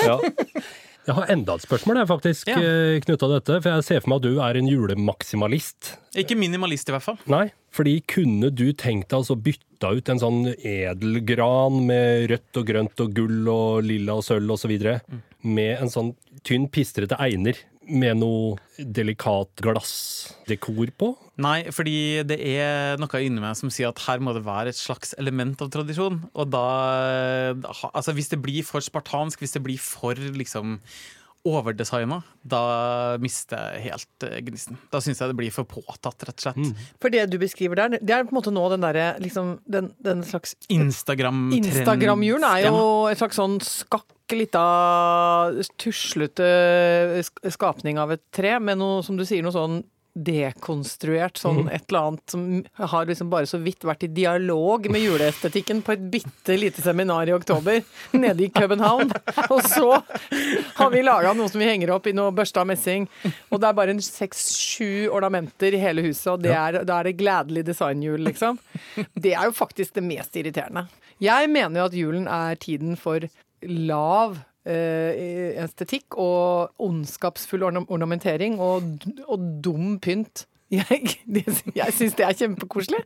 Ja. 0.00 0.16
Jeg 1.08 1.16
har 1.16 1.30
enda 1.32 1.54
et 1.56 1.64
spørsmål 1.64 1.96
jeg 2.02 2.08
faktisk 2.10 2.48
Ja. 2.50 2.58
ja. 2.60 3.00
knytta 3.00 3.24
til 3.24 3.32
dette. 3.38 3.56
For 3.62 3.70
jeg 3.72 3.84
ser 3.86 4.00
for 4.04 4.12
meg 4.12 4.20
at 4.20 4.26
du 4.28 4.40
er 4.44 4.58
en 4.60 4.68
julemaksimalist. 4.68 5.94
ikke 6.14 6.36
minimalist, 6.36 6.88
i 6.88 6.92
hvert 6.92 7.02
fall. 7.06 7.18
Nei, 7.30 7.46
fordi 7.72 8.00
kunne 8.06 8.50
du 8.52 8.72
tenkt 8.72 9.08
deg 9.08 9.18
altså 9.20 9.36
bytte 9.40 9.90
ut 9.96 10.08
en 10.12 10.20
sånn 10.20 10.40
edelgran 10.56 11.80
med 11.88 12.30
rødt 12.30 12.60
og 12.60 12.66
grønt 12.68 13.00
og 13.04 13.14
gull 13.16 13.48
og 13.48 13.82
lilla 13.86 14.18
og 14.20 14.24
sølv 14.26 14.52
osv. 14.56 14.74
med 15.42 15.80
en 15.80 15.88
sånn 15.92 16.14
tynn, 16.44 16.68
pistrete 16.68 17.16
einer 17.18 17.56
med 17.90 18.20
noe 18.20 18.56
delikat 18.78 19.60
glassdekor 19.64 20.92
på? 20.98 21.10
Nei, 21.40 21.70
fordi 21.74 22.22
det 22.28 22.38
er 22.38 23.00
noe 23.00 23.22
inni 23.24 23.42
meg 23.42 23.58
som 23.58 23.72
sier 23.72 23.90
at 23.90 24.02
her 24.06 24.22
må 24.22 24.34
det 24.36 24.44
være 24.46 24.72
et 24.72 24.78
slags 24.78 25.14
element 25.20 25.60
av 25.64 25.72
tradisjon. 25.72 26.22
Og 26.34 26.50
da 26.52 26.66
Altså, 27.90 28.14
hvis 28.16 28.30
det 28.32 28.40
blir 28.42 28.66
for 28.66 28.84
spartansk, 28.84 29.40
hvis 29.40 29.56
det 29.56 29.64
blir 29.64 29.80
for 29.80 30.14
liksom 30.14 30.78
overdesigna, 31.48 32.18
da 32.44 33.16
mister 33.22 33.56
jeg 33.78 33.86
helt 33.90 34.24
eh, 34.28 34.40
gnisten. 34.44 34.76
Da 34.92 35.00
syns 35.00 35.22
jeg 35.22 35.30
det 35.32 35.36
blir 35.38 35.52
for 35.54 35.64
påtatt, 35.64 36.26
rett 36.28 36.36
og 36.36 36.44
slett. 36.44 36.72
For 37.00 37.08
det 37.14 37.22
du 37.32 37.38
beskriver 37.40 37.78
der, 37.80 37.96
det 38.00 38.12
er 38.12 38.26
på 38.28 38.34
en 38.34 38.38
måte 38.42 38.52
nå 38.52 38.66
den 38.74 38.84
derre 38.84 39.06
liksom, 39.24 39.54
den, 39.64 39.88
den 40.04 40.20
slags. 40.28 40.52
Instagram-julen 41.62 42.44
er 42.44 42.66
jo 42.68 42.82
en 43.08 43.16
slags 43.22 43.40
sånn 43.40 43.56
skakk 43.64 44.04
lita 44.30 44.60
tuslete 45.80 46.50
sk- 47.24 47.50
skapning 47.56 47.98
av 47.98 48.12
et 48.14 48.22
tre, 48.34 48.58
med 48.62 48.78
noe, 48.78 49.00
som 49.02 49.16
du 49.18 49.24
sier, 49.26 49.42
noe 49.42 49.54
sånn 49.54 49.80
dekonstruert 50.14 51.38
sånn 51.38 51.68
et 51.70 51.84
eller 51.88 52.08
annet 52.08 52.32
som 52.32 52.44
har 52.90 53.06
liksom 53.06 53.30
bare 53.30 53.46
så 53.46 53.60
vidt 53.62 53.86
vært 53.86 54.04
i 54.08 54.10
dialog 54.10 54.88
med 54.90 55.04
juleestetikken 55.04 55.82
på 55.86 55.94
et 55.94 56.02
bitte 56.12 56.56
lite 56.58 56.82
seminar 56.82 57.30
i 57.30 57.34
oktober 57.36 57.80
nede 58.18 58.46
i 58.46 58.50
København. 58.54 59.12
Og 59.48 59.62
så 59.70 59.86
har 60.80 60.90
vi 60.90 61.04
laga 61.06 61.34
noe 61.36 61.50
som 61.52 61.62
vi 61.62 61.70
henger 61.70 61.94
opp 61.94 62.10
i 62.10 62.16
noe 62.16 62.34
børsta 62.34 62.66
messing, 62.68 63.06
og 63.50 63.62
det 63.62 63.70
er 63.70 63.78
bare 63.78 63.94
en 63.94 64.02
seks-sju 64.04 65.08
ornamenter 65.14 65.76
i 65.76 65.82
hele 65.82 66.04
huset, 66.08 66.32
og 66.34 66.44
det 66.44 66.56
er, 66.56 66.82
da 66.88 66.98
er 67.00 67.10
det 67.10 67.18
gledelig 67.20 67.66
designjul, 67.70 68.20
liksom. 68.26 68.58
Det 69.14 69.36
er 69.36 69.46
jo 69.46 69.56
faktisk 69.56 69.94
det 69.98 70.06
mest 70.06 70.36
irriterende. 70.36 70.88
Jeg 71.20 71.50
mener 71.52 71.82
jo 71.82 71.88
at 71.90 71.96
julen 71.96 72.28
er 72.30 72.58
tiden 72.60 72.96
for 72.98 73.26
lav 73.62 74.38
estetikk 74.64 76.18
og 76.20 76.74
ondskapsfull 76.84 77.64
ornamentering 77.64 78.58
og, 78.60 79.06
og 79.26 79.50
dum 79.64 79.98
pynt. 80.02 80.46
Jeg, 80.78 81.16
det, 81.26 81.42
jeg 81.74 81.94
syns 81.96 82.12
det 82.14 82.22
er 82.22 82.36
kjempekoselig. 82.38 83.00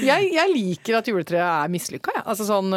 Jeg, 0.00 0.30
jeg 0.32 0.48
liker 0.48 0.96
at 0.96 1.08
juletreet 1.10 1.44
er 1.44 1.68
mislykka. 1.72 2.14
Ja. 2.16 2.22
Altså 2.32 2.46
sånn, 2.48 2.72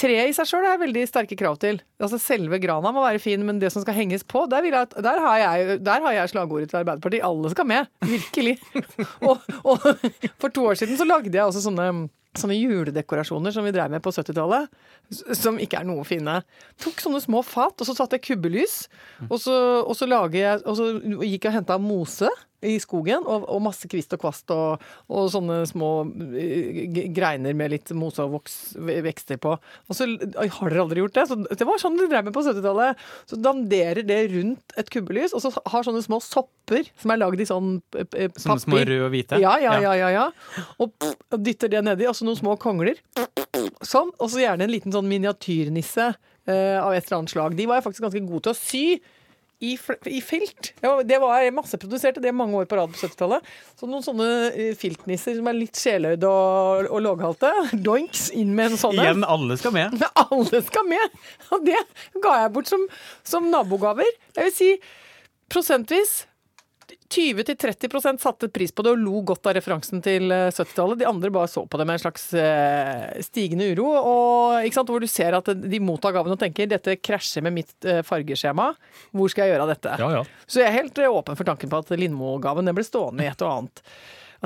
treet 0.00 0.30
i 0.30 0.36
seg 0.36 0.48
sjøl 0.48 0.64
er 0.64 0.80
veldig 0.80 1.02
sterke 1.10 1.36
krav 1.36 1.58
til. 1.60 1.82
Altså 2.00 2.16
Selve 2.22 2.56
grana 2.62 2.88
må 2.96 3.04
være 3.04 3.20
fin, 3.20 3.44
men 3.44 3.60
det 3.60 3.68
som 3.74 3.84
skal 3.84 3.98
henges 3.98 4.24
på, 4.24 4.46
der, 4.48 4.64
jeg, 4.64 4.88
der, 4.96 5.20
har, 5.20 5.36
jeg, 5.42 5.80
der 5.84 6.06
har 6.08 6.16
jeg 6.16 6.32
slagordet 6.32 6.72
til 6.72 6.80
Arbeiderpartiet. 6.80 7.26
Alle 7.28 7.52
skal 7.52 7.68
med. 7.68 7.92
Virkelig. 8.08 8.56
og, 9.28 9.44
og 9.60 9.84
for 10.40 10.48
to 10.48 10.70
år 10.72 10.80
siden 10.80 10.96
så 10.96 11.04
lagde 11.08 11.36
jeg 11.36 11.44
også 11.44 11.66
sånne 11.68 11.90
Sånne 12.36 12.58
juledekorasjoner 12.58 13.54
som 13.54 13.64
vi 13.66 13.72
drev 13.74 13.92
med 13.92 14.04
på 14.04 14.12
70-tallet, 14.12 14.72
som 15.36 15.60
ikke 15.62 15.80
er 15.80 15.88
noe 15.88 16.04
fine. 16.08 16.40
Tok 16.82 17.00
sånne 17.00 17.22
små 17.24 17.40
fat, 17.46 17.76
og 17.80 17.88
så 17.88 17.94
satte 17.96 18.18
jeg 18.18 18.26
kubbelys. 18.30 18.82
Og 19.30 19.38
så, 19.40 19.56
og 19.82 19.96
så, 19.96 20.08
jeg, 20.34 20.60
og 20.64 20.76
så 20.78 20.90
gikk 21.00 21.46
jeg 21.46 21.52
og 21.52 21.58
henta 21.60 21.78
mose 21.80 22.30
i 22.66 22.76
skogen, 22.82 23.24
og, 23.24 23.46
og 23.52 23.62
masse 23.64 23.88
kvist 23.90 24.14
og 24.16 24.22
kvast 24.24 24.52
og, 24.54 24.82
og 25.08 25.30
sånne 25.32 25.60
små 25.70 25.90
eh, 26.38 27.08
greiner 27.14 27.56
med 27.56 27.74
litt 27.74 27.92
mose 27.96 28.24
og 28.24 28.36
voks, 28.38 28.58
vekster 28.76 29.40
på. 29.42 29.56
Og 29.56 29.96
så 29.96 30.08
Har 30.08 30.72
dere 30.72 30.84
aldri 30.84 31.02
gjort 31.04 31.16
det? 31.16 31.26
Så 31.30 31.38
det 31.46 31.68
var 31.68 31.80
sånn 31.82 31.98
de 32.00 32.08
drev 32.10 32.28
med 32.28 32.36
på 32.36 32.44
70-tallet. 32.46 33.06
Så 33.30 33.40
danderer 33.40 34.02
det 34.06 34.20
rundt 34.34 34.76
et 34.78 34.92
kubbelys, 34.92 35.34
og 35.36 35.44
så 35.44 35.54
har 35.54 35.86
sånne 35.86 36.04
små 36.04 36.20
sopper 36.24 36.88
som 36.98 37.14
er 37.14 37.22
lagd 37.22 37.40
i 37.42 37.48
sånn 37.48 37.78
papir. 37.94 38.32
Sånne 38.40 38.62
små 38.62 38.82
røde 38.82 39.06
og 39.06 39.12
hvite. 39.14 39.40
Ja, 39.42 39.56
ja, 39.62 39.78
ja, 39.82 39.94
ja, 39.98 40.12
ja. 40.14 40.26
Og 40.82 40.94
og 41.36 41.42
dytter 41.44 41.70
det 41.72 41.82
nedi, 41.84 42.06
og 42.08 42.16
så 42.16 42.26
noen 42.26 42.38
små 42.38 42.56
kongler. 42.60 42.98
Sånn. 43.84 44.12
Og 44.16 44.30
så 44.32 44.42
gjerne 44.42 44.66
en 44.66 44.72
liten 44.72 44.94
sånn 44.94 45.08
miniatyrnisse 45.10 46.08
eh, 46.12 46.78
av 46.80 46.94
et 46.94 47.06
eller 47.06 47.20
annet 47.20 47.34
slag. 47.34 47.56
De 47.58 47.68
var 47.68 47.80
jeg 47.80 47.86
faktisk 47.88 48.06
ganske 48.06 48.24
god 48.28 48.46
til 48.46 48.54
å 48.54 48.58
sy. 48.58 48.84
I, 49.64 49.72
I 50.04 50.20
felt. 50.20 50.72
Ja, 50.84 50.90
det 51.06 51.16
var 51.22 51.46
masseproduserte 51.56 52.20
det 52.20 52.28
er 52.28 52.36
mange 52.36 52.58
år 52.60 52.66
på 52.68 52.76
rad 52.76 52.92
på 52.92 53.00
70-tallet. 53.00 53.46
Så 53.78 53.88
noen 53.88 54.04
sånne 54.04 54.28
eh, 54.50 54.74
filtnisser 54.76 55.38
som 55.38 55.48
er 55.48 55.56
litt 55.56 55.80
sjeløyde 55.80 56.28
og, 56.28 56.90
og 56.90 57.02
låghalte. 57.06 57.52
Doinks 57.86 58.28
inn 58.36 58.52
med 58.56 58.74
en 58.74 58.82
sånn 58.82 58.98
en. 58.98 59.04
Igjen, 59.06 59.24
alle 59.24 59.56
skal 59.60 59.76
med. 59.76 59.96
Men 59.96 60.20
alle 60.26 60.62
skal 60.66 60.88
med! 60.90 61.18
Og 61.56 61.64
det 61.64 61.80
ga 62.20 62.38
jeg 62.42 62.54
bort 62.58 62.70
som, 62.72 62.86
som 63.24 63.48
nabogaver. 63.52 64.12
Jeg 64.36 64.50
vil 64.50 64.56
si 64.56 64.72
prosentvis 65.52 66.24
20-30% 67.12 68.22
satte 68.22 68.48
pris 68.52 68.72
på 68.74 68.84
det 68.84 68.92
og 68.94 69.02
lo 69.02 69.22
godt 69.26 69.48
av 69.48 69.56
referansen 69.56 70.02
til 70.04 70.32
eh, 70.34 70.48
70-tallet. 70.50 71.00
De 71.00 71.08
andre 71.08 71.30
bare 71.34 71.50
så 71.50 71.64
på 71.66 71.80
det 71.80 71.86
med 71.88 71.98
en 71.98 72.04
slags 72.04 72.28
eh, 72.34 73.22
stigende 73.24 73.70
uro. 73.72 73.88
Og? 73.96 74.66
Hvor 74.76 75.02
du 75.02 75.08
ser 75.10 75.36
at 75.38 75.48
de 75.56 75.80
mottar 75.82 76.14
gaven 76.16 76.34
og 76.34 76.40
tenker 76.40 76.68
dette 76.70 76.98
krasjer 77.00 77.44
med 77.46 77.56
mitt 77.58 77.88
eh, 77.88 78.02
fargeskjema. 78.06 78.70
Hvor 79.16 79.32
skal 79.32 79.46
jeg 79.46 79.56
gjøre 79.56 79.66
av 79.66 79.72
dette? 79.74 79.96
Ja, 80.02 80.12
ja. 80.20 80.22
Så 80.46 80.62
jeg 80.62 80.70
er 80.70 80.78
helt 80.80 81.00
eh, 81.02 81.10
åpen 81.12 81.38
for 81.38 81.48
tanken 81.48 81.72
på 81.72 81.82
at 81.82 81.96
Lindmo-gaven 81.96 82.74
ble 82.76 82.86
stående 82.86 83.26
i 83.26 83.32
et 83.32 83.44
og 83.46 83.52
annet. 83.52 83.84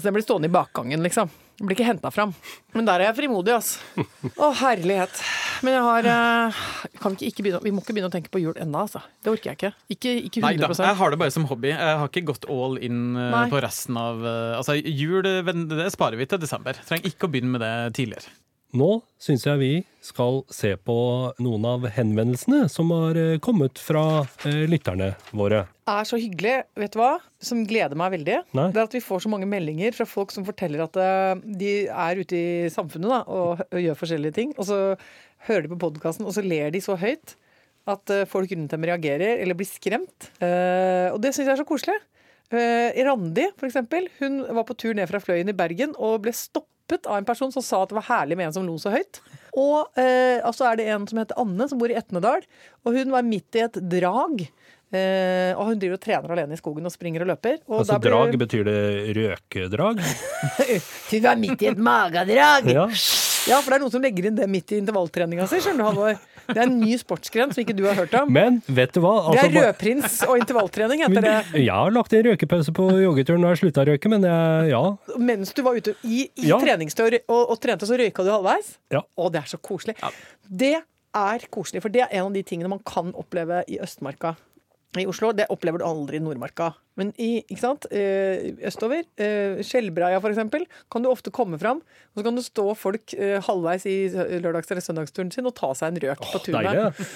Altså 0.01 0.09
Den 0.09 0.17
blir 0.17 0.25
stående 0.25 0.49
i 0.49 0.53
bakgangen, 0.55 1.03
liksom. 1.05 1.29
Den 1.61 1.69
blir 1.69 1.77
ikke 1.77 1.85
henta 1.91 2.09
fram. 2.09 2.31
Men 2.73 2.87
der 2.89 3.03
er 3.03 3.11
jeg 3.11 3.19
frimodig, 3.19 3.53
altså. 3.53 4.07
Å, 4.41 4.49
herlighet. 4.63 5.19
Men 5.61 5.75
jeg 5.77 5.83
har 5.85 6.09
eh, 6.09 6.61
kan 7.03 7.13
vi, 7.13 7.19
ikke, 7.19 7.29
ikke 7.35 7.45
begynne, 7.45 7.61
vi 7.67 7.73
må 7.77 7.83
ikke 7.85 7.93
begynne 7.99 8.09
å 8.09 8.15
tenke 8.15 8.33
på 8.33 8.41
jul 8.41 8.57
ennå, 8.57 8.87
altså. 8.87 9.03
Det 9.21 9.29
orker 9.35 9.51
jeg 9.53 9.59
ikke. 9.61 9.73
Ikke, 9.93 10.15
ikke 10.31 10.45
Nei 10.47 10.55
da, 10.57 10.71
jeg 10.73 10.97
har 11.03 11.13
det 11.13 11.21
bare 11.21 11.35
som 11.37 11.45
hobby. 11.51 11.75
Jeg 11.75 11.99
har 12.01 12.09
ikke 12.09 12.25
gått 12.33 12.49
all 12.49 12.81
in 12.81 13.03
eh, 13.13 13.29
Nei. 13.37 13.45
på 13.53 13.61
resten 13.61 14.01
av 14.01 14.25
eh, 14.25 14.57
Altså, 14.57 14.79
jul 14.81 15.21
eh, 15.29 15.43
ven- 15.45 15.67
det 15.69 15.91
sparer 15.93 16.17
vi 16.17 16.31
til 16.33 16.41
desember. 16.41 16.81
Trenger 16.89 17.13
ikke 17.13 17.29
å 17.29 17.35
begynne 17.37 17.53
med 17.59 17.67
det 17.67 17.75
tidligere. 18.01 18.33
Nå 18.77 19.01
syns 19.19 19.43
jeg 19.49 19.59
vi 19.59 19.71
skal 20.05 20.41
se 20.55 20.71
på 20.79 20.95
noen 21.43 21.65
av 21.67 21.87
henvendelsene 21.91 22.69
som 22.71 22.93
har 22.95 23.19
eh, 23.19 23.41
kommet 23.43 23.81
fra 23.83 24.23
eh, 24.47 24.63
lytterne 24.71 25.11
våre. 25.37 25.65
Det 25.89 25.97
er 25.97 26.09
så 26.09 26.21
hyggelig, 26.21 26.55
vet 26.79 26.95
du 26.95 27.01
hva, 27.01 27.11
som 27.43 27.65
gleder 27.69 27.99
meg 27.99 28.15
veldig. 28.15 28.39
Nei. 28.55 28.69
Det 28.71 28.81
er 28.81 28.87
at 28.87 28.95
vi 28.95 29.03
får 29.03 29.25
så 29.25 29.33
mange 29.33 29.49
meldinger 29.51 29.97
fra 29.97 30.07
folk 30.09 30.31
som 30.35 30.47
forteller 30.47 30.85
at 30.87 31.01
eh, 31.03 31.43
de 31.61 31.75
er 31.91 32.23
ute 32.23 32.39
i 32.39 32.71
samfunnet 32.73 33.11
da, 33.11 33.21
og, 33.27 33.65
gjør 33.75 33.99
forskjellige 33.99 34.39
ting. 34.39 34.55
Og 34.57 34.71
så 34.71 34.81
hører 35.49 35.67
de 35.67 35.75
på 35.75 35.83
podkasten, 35.89 36.29
og 36.29 36.37
så 36.37 36.47
ler 36.47 36.71
de 36.71 36.85
så 36.85 36.99
høyt 37.01 37.35
at 37.91 38.13
folk 38.31 38.53
rundt 38.53 38.71
dem 38.71 38.85
reagerer 38.87 39.41
eller 39.41 39.57
blir 39.57 39.67
skremt. 39.67 40.29
Og 40.39 41.17
det 41.25 41.33
syns 41.33 41.49
jeg 41.49 41.55
er 41.57 41.59
så 41.59 41.67
koselig. 41.67 41.97
Randi, 42.53 43.47
for 43.57 43.67
eksempel, 43.67 44.07
hun 44.21 44.43
var 44.45 44.67
på 44.69 44.77
tur 44.79 44.93
ned 44.95 45.09
fra 45.11 45.19
Fløyen 45.25 45.51
i 45.51 45.57
Bergen 45.57 45.97
og 45.97 46.21
ble 46.27 46.35
stoppet 46.91 47.07
av 47.07 47.17
en 47.17 47.25
person 47.25 47.53
som 47.53 47.63
sa 47.63 47.83
at 47.83 47.91
det 47.91 47.99
var 47.99 48.09
herlig 48.09 48.37
med 48.37 48.49
en 48.49 48.53
som 48.53 48.67
lo 48.67 48.77
så 48.79 48.91
høyt. 48.91 49.21
Og 49.59 49.99
eh, 49.99 50.41
altså 50.47 50.67
er 50.71 50.77
det 50.79 50.89
en 50.91 51.07
som 51.07 51.19
heter 51.19 51.39
Anne, 51.39 51.69
som 51.69 51.79
bor 51.79 51.91
i 51.91 51.97
Etnedal, 51.99 52.43
og 52.85 52.95
hun 52.97 53.11
var 53.11 53.23
midt 53.27 53.57
i 53.59 53.65
et 53.65 53.79
drag. 53.91 54.45
Eh, 54.91 55.55
og 55.55 55.69
hun 55.71 55.79
driver 55.79 55.99
og 55.99 56.03
trener 56.03 56.33
alene 56.35 56.57
i 56.57 56.59
skogen 56.59 56.87
og 56.87 56.93
springer 56.93 57.23
og 57.23 57.31
løper. 57.31 57.61
Og 57.69 57.83
Altså 57.83 57.99
ble 58.03 58.11
drag 58.11 58.39
betyr 58.41 58.65
det 58.67 58.79
røkedrag? 59.15 60.01
Hun 61.11 61.23
var 61.23 61.39
midt 61.39 61.63
i 61.63 61.69
et 61.71 61.79
magedrag! 61.79 62.67
Ja. 62.75 62.89
Ja, 63.49 63.57
for 63.63 63.71
det 63.73 63.79
er 63.79 63.83
noen 63.85 63.93
som 63.95 64.03
legger 64.05 64.27
inn 64.29 64.37
det 64.37 64.49
midt 64.51 64.75
i 64.75 64.81
intervalltreninga 64.83 65.47
si, 65.49 65.63
skjønner 65.65 65.81
du, 65.81 65.87
Halvor. 65.89 66.19
Det 66.49 66.57
er 66.57 66.65
en 66.67 66.79
ny 66.81 66.97
sportsgren 67.01 67.53
som 67.55 67.61
ikke 67.63 67.77
du 67.79 67.85
har 67.87 67.95
hørt 67.99 68.15
om. 68.21 68.31
Men 68.33 68.61
vet 68.67 68.93
du 68.97 69.01
hva? 69.05 69.13
Det 69.31 69.41
Altså, 69.41 69.47
er 69.51 69.67
rødprins 69.69 70.17
og 70.27 70.37
intervalltrening, 70.41 71.05
heter 71.05 71.27
det. 71.27 71.35
Jeg 71.61 71.75
har 71.75 71.91
lagt 71.95 72.13
en 72.17 72.25
røykepause 72.31 72.75
på 72.77 72.89
joggeturen 73.05 73.45
når 73.45 73.55
jeg 73.55 73.63
slutta 73.65 73.85
å 73.85 73.89
røyke, 73.93 74.13
men 74.13 74.27
jeg, 74.29 74.71
ja. 74.73 74.83
Mens 75.31 75.55
du 75.57 75.63
var 75.67 75.79
ute 75.79 75.95
i, 76.05 76.23
i 76.35 76.49
Ja. 76.51 76.59
treningstøy 76.63 77.07
og, 77.29 77.41
og, 77.51 77.57
trente, 77.63 77.87
så 77.89 77.99
røyka 78.01 78.25
du 78.27 78.31
halvveis. 78.33 78.75
Ja. 78.95 79.03
Å, 79.05 79.31
det 79.33 79.43
er 79.45 79.51
så 79.53 79.61
koselig. 79.63 79.97
Det 80.49 80.77
er 80.81 81.49
koselig, 81.51 81.83
for 81.83 81.91
det 81.93 82.05
er 82.07 82.15
en 82.21 82.29
av 82.31 82.37
de 82.37 82.43
tingene 82.47 82.71
man 82.71 82.83
kan 82.87 83.11
oppleve 83.19 83.65
i 83.69 83.81
Østmarka. 83.83 84.37
I 84.99 85.05
Oslo. 85.07 85.31
Det 85.37 85.47
opplever 85.55 85.79
du 85.79 85.85
aldri 85.87 86.19
i 86.19 86.23
Nordmarka. 86.25 86.73
Men 87.01 87.13
i, 87.17 87.31
ikke 87.47 87.63
sant? 87.63 87.89
Eh, 87.91 88.51
østover, 88.69 89.07
eh, 89.17 89.61
Skjellbreia 89.65 90.21
eksempel, 90.21 90.67
kan 90.93 91.03
du 91.03 91.11
ofte 91.11 91.33
komme 91.35 91.59
fram. 91.61 91.81
Og 92.13 92.21
så 92.21 92.27
kan 92.27 92.37
det 92.37 92.47
stå 92.47 92.67
folk 92.77 93.15
eh, 93.17 93.39
halvveis 93.47 93.87
i 93.89 93.99
lørdags- 94.43 94.71
eller 94.71 94.85
søndagsturen 94.85 95.33
sin 95.33 95.49
og 95.49 95.57
ta 95.57 95.73
seg 95.75 95.95
en 95.95 96.03
røk 96.09 96.27
på 96.29 96.45
tunet. 96.45 96.69
Deilig. 96.69 97.09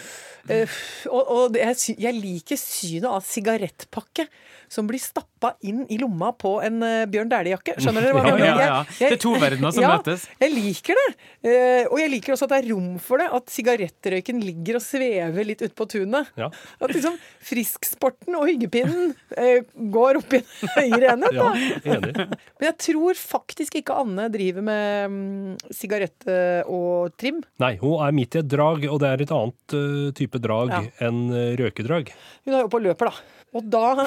Uh, 0.45 0.73
og 1.09 1.29
og 1.33 1.53
det, 1.55 1.63
jeg, 1.65 1.95
jeg 2.05 2.17
liker 2.21 2.59
synet 2.61 3.09
av 3.09 3.23
sigarettpakke 3.25 4.27
som 4.75 4.89
blir 4.89 5.01
stappa 5.01 5.55
inn 5.65 5.85
i 5.93 5.97
lomma 6.01 6.33
på 6.37 6.57
en 6.65 6.83
uh, 6.83 7.05
Bjørn 7.09 7.31
Dæhlie-jakke. 7.31 7.77
Skjønner 7.81 8.05
dere 8.05 8.17
hva 8.17 8.25
jeg 8.27 8.37
mener? 8.41 8.61
ja, 8.61 8.67
ja. 8.69 8.79
Det 8.99 9.11
er 9.17 9.23
to 9.23 9.33
verdener 9.41 9.75
som 9.77 9.85
ja, 9.87 9.93
møtes. 9.97 10.27
Jeg 10.41 10.53
liker 10.53 11.01
det. 11.01 11.07
Uh, 11.47 11.83
og 11.93 11.97
jeg 12.03 12.13
liker 12.17 12.35
også 12.35 12.49
at 12.49 12.55
det 12.55 12.61
er 12.61 12.71
rom 12.73 12.91
for 13.03 13.23
det. 13.23 13.29
At 13.39 13.55
sigarettrøyken 13.55 14.43
ligger 14.45 14.81
og 14.81 14.85
svever 14.85 15.49
litt 15.49 15.65
ute 15.65 15.73
på 15.79 15.89
tunet. 15.95 16.33
Ja. 16.41 16.51
At 16.81 16.93
liksom 16.93 17.17
frisksporten 17.45 18.37
og 18.37 18.49
hyggepinnen 18.51 19.15
går 19.75 20.19
opp 20.21 20.35
i 20.37 20.39
en 20.39 20.71
høyere 20.77 21.13
enhet. 21.15 21.35
Ja, 21.35 21.49
Da. 21.49 21.95
enig. 21.97 22.13
Men 22.17 22.67
jeg 22.69 22.77
tror 22.87 23.19
faktisk 23.19 23.75
ikke 23.81 23.97
Anne 24.05 24.29
driver 24.33 24.63
med 24.63 25.11
mm, 25.11 25.57
sigarett 25.75 26.27
eh, 26.31 26.63
og 26.71 27.15
trim. 27.21 27.41
Nei, 27.63 27.73
hun 27.83 27.99
er 28.07 28.15
midt 28.15 28.37
i 28.39 28.43
et 28.45 28.49
drag, 28.53 28.87
og 28.91 29.01
det 29.03 29.11
er 29.11 29.25
et 29.27 29.35
annet 29.35 29.77
eh, 29.81 30.11
type 30.21 30.39
drag 30.45 30.71
Ja. 30.75 30.83
enn 31.09 31.25
eh, 31.35 31.55
røkedrag. 31.59 32.13
Hun 32.47 32.55
er 32.55 32.65
jo 32.67 32.71
på 32.73 32.83
løper, 32.85 33.11
da. 33.11 33.41
Og 33.55 33.69
da 33.71 34.07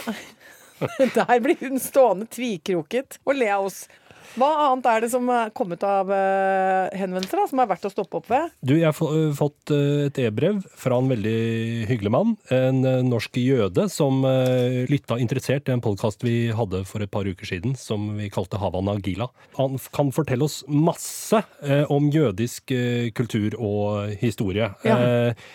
Der 1.17 1.39
blir 1.41 1.57
hun 1.63 1.79
stående 1.81 2.27
tvikroket 2.29 3.17
og 3.25 3.35
le 3.39 3.47
av 3.49 3.65
oss. 3.69 3.87
Hva 4.35 4.49
annet 4.67 4.87
er 4.91 5.01
det 5.05 5.09
som 5.13 5.29
er 5.33 5.51
kommet 5.55 5.83
av 5.87 6.09
eh, 6.13 6.97
henvendelser 6.99 7.39
da, 7.41 7.45
som 7.49 7.61
er 7.63 7.69
verdt 7.69 7.87
å 7.87 7.91
stoppe 7.93 8.19
opp 8.19 8.27
ved? 8.31 8.51
Du, 8.61 8.73
jeg 8.77 8.89
har 8.91 9.13
øh, 9.17 9.31
fått 9.37 9.71
øh, 9.73 10.07
et 10.09 10.19
e-brev 10.25 10.59
fra 10.77 10.99
en 11.01 11.09
veldig 11.11 11.87
hyggelig 11.89 12.11
mann. 12.13 12.35
En 12.53 12.81
norsk 13.07 13.39
jøde 13.39 13.87
som 13.93 14.19
lytta 14.89 15.17
interessert 15.21 15.65
til 15.67 15.77
en 15.77 15.83
podkast 15.85 16.25
vi 16.25 16.49
hadde 16.55 16.83
for 16.89 17.03
et 17.05 17.11
par 17.13 17.27
uker 17.27 17.47
siden, 17.49 17.77
som 17.79 18.09
vi 18.17 18.29
kalte 18.33 18.59
Havana 18.61 18.97
Gila. 18.99 19.29
Han 19.57 19.79
kan 19.95 20.11
fortelle 20.15 20.45
oss 20.47 20.59
masse 20.67 21.41
om 21.93 22.11
jødisk 22.13 22.73
kultur 23.17 23.55
og 23.57 24.13
historie. 24.21 24.71
Ja. 24.87 24.97
Eh, 25.31 25.47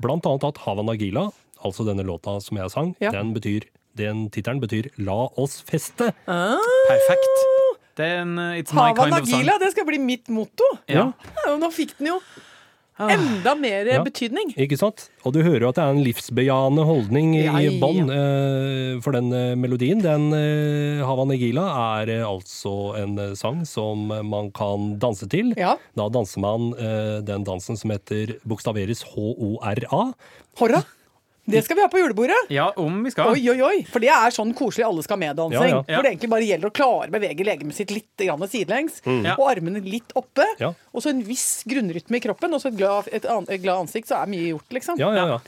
Blant 0.00 0.24
annet 0.24 0.46
at 0.48 0.62
Havana 0.64 0.94
Gila, 0.96 1.26
altså 1.60 1.84
denne 1.84 2.06
låta 2.08 2.38
som 2.40 2.56
jeg 2.56 2.72
sang, 2.72 2.94
Ja. 3.00 3.10
den 3.12 3.34
betyr 3.34 3.66
den 3.96 4.30
tittelen 4.30 4.60
betyr 4.60 4.88
'La 4.96 5.28
oss 5.36 5.62
feste'. 5.62 6.12
Perfekt. 6.24 7.59
Det 8.00 8.06
er 8.10 8.22
en 8.24 8.36
eh, 8.40 8.60
It's 8.62 8.72
my 8.76 8.90
kind 8.90 8.98
Havana 9.04 9.20
of 9.22 9.28
song. 9.28 9.42
Gila, 9.44 9.58
det 9.62 9.72
skal 9.76 9.86
bli 9.92 10.00
mitt 10.02 10.28
motto! 10.32 10.66
Ja. 10.90 11.10
Ja, 11.44 11.56
nå 11.60 11.68
fikk 11.74 11.96
den 12.00 12.14
jo 12.14 12.20
enda 13.00 13.54
mer 13.56 13.86
Ja. 13.88 14.02
betydning. 14.04 14.50
Ikke 14.60 14.76
sant? 14.76 15.06
Og 15.24 15.32
du 15.32 15.38
hører 15.40 15.62
jo 15.64 15.68
at 15.70 15.78
det 15.78 15.84
er 15.86 15.94
en 15.94 16.02
livsbejaende 16.04 16.82
holdning 16.84 17.30
i 17.38 17.46
Ja, 17.46 17.54
ja. 17.64 17.70
bånn 17.80 18.10
eh, 18.12 18.98
for 19.00 19.16
den 19.16 19.30
eh, 19.32 19.54
melodien. 19.56 20.02
Den 20.04 20.26
eh, 20.36 21.00
Hava 21.08 21.24
Nagila 21.24 21.64
er 22.02 22.12
eh, 22.18 22.26
altså 22.28 22.74
en 23.00 23.16
eh, 23.18 23.32
sang 23.40 23.62
som 23.64 24.04
man 24.28 24.50
kan 24.52 24.98
danse 25.00 25.24
til. 25.32 25.54
Ja. 25.56 25.78
Da 25.96 26.10
danser 26.12 26.44
man 26.44 26.74
eh, 26.76 27.22
den 27.24 27.46
dansen 27.48 27.80
som 27.80 27.94
heter 27.96 28.34
bokstaveres 28.44 29.06
H-O-R-A. 29.14 30.02
Horra. 30.60 30.84
Det 31.52 31.62
skal 31.66 31.78
vi 31.78 31.84
ha 31.84 31.88
på 31.92 32.00
julebordet. 32.02 32.38
Ja, 32.54 32.68
om 32.80 33.02
vi 33.04 33.12
skal. 33.14 33.32
Oi, 33.34 33.42
oi, 33.52 33.58
oi. 33.66 33.76
For 33.90 34.02
det 34.02 34.10
er 34.14 34.34
sånn 34.34 34.54
koselig 34.58 34.86
alle 34.88 35.04
skal 35.06 35.20
med-dansing. 35.22 35.66
Ja, 35.68 35.82
ja. 35.82 35.96
Hvor 35.98 36.06
det 36.06 36.12
egentlig 36.14 36.32
bare 36.32 36.48
gjelder 36.48 36.70
å 36.70 36.74
klare 36.80 37.10
å 37.10 37.14
bevege 37.18 37.46
legemet 37.46 37.76
sitt 37.78 37.90
litt 37.94 38.10
grann 38.24 38.46
sidelengs. 38.48 39.00
Mm. 39.06 39.30
Og 39.36 39.44
armene 39.50 39.82
litt 39.84 40.14
oppe. 40.18 40.46
Ja. 40.62 40.72
Og 40.94 41.02
så 41.04 41.12
en 41.14 41.22
viss 41.26 41.62
grunnrytme 41.68 42.20
i 42.20 42.24
kroppen, 42.24 42.54
og 42.56 42.62
så 42.62 42.72
et 42.72 42.78
glad, 42.80 43.08
et, 43.12 43.26
an- 43.30 43.46
et 43.48 43.62
glad 43.62 43.86
ansikt, 43.86 44.08
så 44.10 44.22
er 44.22 44.30
mye 44.32 44.50
gjort, 44.54 44.68
liksom. 44.80 44.98
Ja, 45.00 45.12
ja, 45.16 45.26
ja. 45.36 45.40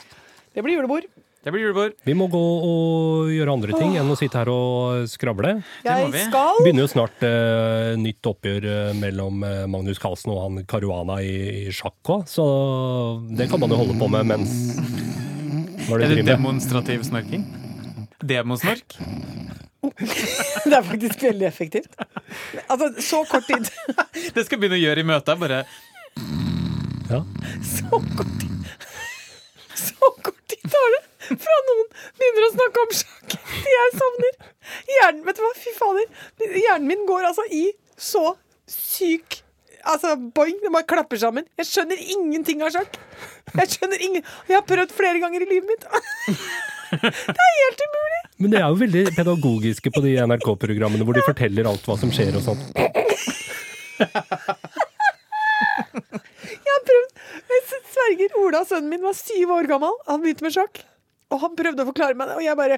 Det 0.54 0.62
blir 0.66 0.76
julebord. 0.78 1.06
Det 1.42 1.50
blir 1.50 1.64
julebord. 1.64 1.96
Vi 2.06 2.14
må 2.14 2.28
gå 2.30 2.38
og 2.38 3.30
gjøre 3.34 3.50
andre 3.56 3.74
ting 3.74 3.96
enn 3.98 4.06
å 4.12 4.14
sitte 4.14 4.38
her 4.38 4.46
og 4.52 5.08
skravle. 5.10 5.56
Det 5.82 5.90
må 5.90 6.04
Jeg 6.04 6.12
vi. 6.14 6.20
skal 6.28 6.60
Begynner 6.62 6.84
jo 6.84 6.90
snart 6.92 7.24
eh, 7.26 7.96
nytt 7.98 8.28
oppgjør 8.30 8.68
eh, 8.70 8.92
mellom 9.00 9.42
eh, 9.48 9.64
Magnus 9.66 9.98
Carlsen 9.98 10.30
og 10.30 10.38
han 10.44 10.60
Caruana 10.70 11.16
i, 11.26 11.32
i 11.64 11.74
sjakk 11.74 12.12
òg, 12.14 12.28
så 12.30 12.46
det 13.34 13.48
kan 13.50 13.58
man 13.58 13.74
jo 13.74 13.80
holde 13.82 13.98
på 13.98 14.06
med 14.14 14.30
mens 14.30 14.54
er 15.88 16.03
det 16.03 16.09
Er 16.11 16.14
det 16.16 16.27
demonstrativ 16.27 17.05
snorking? 17.09 17.47
Demosnork? 18.23 18.99
Det 20.62 20.77
er 20.77 20.85
faktisk 20.87 21.23
veldig 21.27 21.47
effektivt. 21.49 21.97
Altså, 22.71 22.92
så 23.03 23.25
kort 23.31 23.49
tid. 23.49 23.66
Det 24.35 24.45
skal 24.47 24.57
jeg 24.57 24.61
begynne 24.62 24.79
å 24.79 24.83
gjøre 24.83 25.03
i 25.03 25.09
møter. 25.09 25.40
Bare 25.40 25.64
Ja. 27.11 27.23
Så 27.66 27.88
kort 27.90 28.37
tid. 28.38 28.68
Så 29.75 30.12
kort 30.23 30.38
tid 30.49 30.62
tar 30.71 30.95
det 30.95 31.03
fra 31.40 31.57
noen 31.68 31.88
begynner 32.18 32.47
å 32.49 32.53
snakke 32.55 32.83
om 32.85 32.95
sjakk 32.97 33.37
til 33.37 33.75
jeg 33.75 33.92
sovner. 33.99 34.35
Hjernen, 34.97 35.23
vet 35.27 35.38
du 35.38 35.45
hva, 35.45 35.53
fy 35.59 35.75
fader. 35.77 36.09
Hjernen 36.42 36.88
min 36.88 37.07
går 37.09 37.29
altså 37.31 37.45
i 37.53 37.64
så 37.99 38.25
syk 38.71 39.40
Altså, 39.88 40.14
boing, 40.37 40.59
det 40.62 40.71
bare 40.73 40.87
klapper 40.88 41.18
sammen. 41.18 41.47
Jeg 41.59 41.66
skjønner 41.68 41.99
ingenting 42.14 42.62
av 42.62 42.71
sjakk. 42.75 42.99
Jeg 43.57 43.73
skjønner 43.75 44.03
ingen 44.05 44.23
Jeg 44.49 44.55
har 44.57 44.64
prøvd 44.68 44.92
flere 44.95 45.18
ganger 45.23 45.42
i 45.45 45.49
livet 45.51 45.68
mitt. 45.73 45.85
Det 46.92 47.09
er 47.40 47.55
helt 47.57 47.81
umulig. 47.87 48.18
Men 48.45 48.53
de 48.53 48.59
er 48.59 48.66
jo 48.68 48.77
veldig 48.83 49.03
pedagogiske 49.16 49.92
på 49.95 50.03
de 50.05 50.11
NRK-programmene 50.29 51.07
hvor 51.09 51.16
de 51.16 51.23
forteller 51.25 51.64
alt 51.71 51.87
hva 51.88 51.97
som 51.97 52.12
skjer 52.12 52.37
og 52.37 52.45
sånt. 52.45 52.66
Jeg 56.53 56.68
har 56.68 56.85
prøvd 56.90 57.09
Jeg 57.55 57.62
sverger, 57.95 58.37
Ola, 58.45 58.61
sønnen 58.68 58.92
min, 58.92 59.03
var 59.07 59.16
syv 59.16 59.57
år 59.57 59.71
gammel. 59.73 59.97
Han 60.11 60.21
begynte 60.21 60.45
med 60.45 60.53
sjakk. 60.59 60.83
Og 61.33 61.40
han 61.47 61.57
prøvde 61.57 61.81
å 61.87 61.88
forklare 61.88 62.18
meg 62.18 62.29
det, 62.29 62.37
og 62.37 62.45
jeg 62.45 62.59
bare 62.61 62.77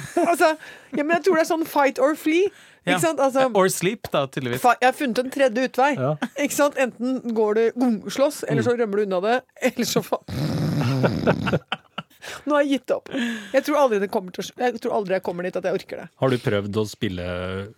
Altså, 0.32 0.52
ja, 0.96 1.02
men 1.02 1.16
jeg 1.16 1.24
tror 1.26 1.38
det 1.38 1.42
er 1.44 1.48
sånn 1.50 1.64
fight 1.68 1.98
or 2.02 2.14
flee. 2.18 2.48
Ja. 2.86 2.96
Sant? 2.98 3.20
Altså, 3.22 3.44
Or 3.54 3.68
sleep, 3.70 4.08
da, 4.12 4.24
tydeligvis. 4.26 4.62
jeg 4.80 4.88
har 4.88 4.96
funnet 4.98 5.18
en 5.22 5.30
tredje 5.30 5.68
utvei. 5.68 5.92
Ja. 5.98 6.14
Ikke 6.42 6.56
sant? 6.56 6.78
Enten 6.82 7.20
går 7.36 7.54
du 7.60 8.10
slåss, 8.10 8.42
eller 8.48 8.66
så 8.66 8.74
rømmer 8.78 9.02
du 9.02 9.06
unna 9.06 9.20
det, 9.22 9.36
eller 9.70 9.86
så 9.86 10.02
fa... 10.02 10.18
Nå 12.46 12.54
har 12.56 12.64
jeg 12.64 12.78
gitt 12.78 12.92
opp. 12.94 13.10
Jeg 13.52 13.64
tror 13.66 13.78
aldri 13.82 13.98
til 14.02 14.50
Jeg 14.60 14.80
tror 14.82 14.94
aldri 14.98 15.16
jeg 15.16 15.24
kommer 15.26 15.46
dit 15.46 15.56
at 15.58 15.66
jeg 15.66 15.78
orker 15.78 16.02
det. 16.02 16.06
Har 16.22 16.28
du 16.32 16.38
prøvd 16.42 16.78
å 16.82 16.84
spille 16.88 17.24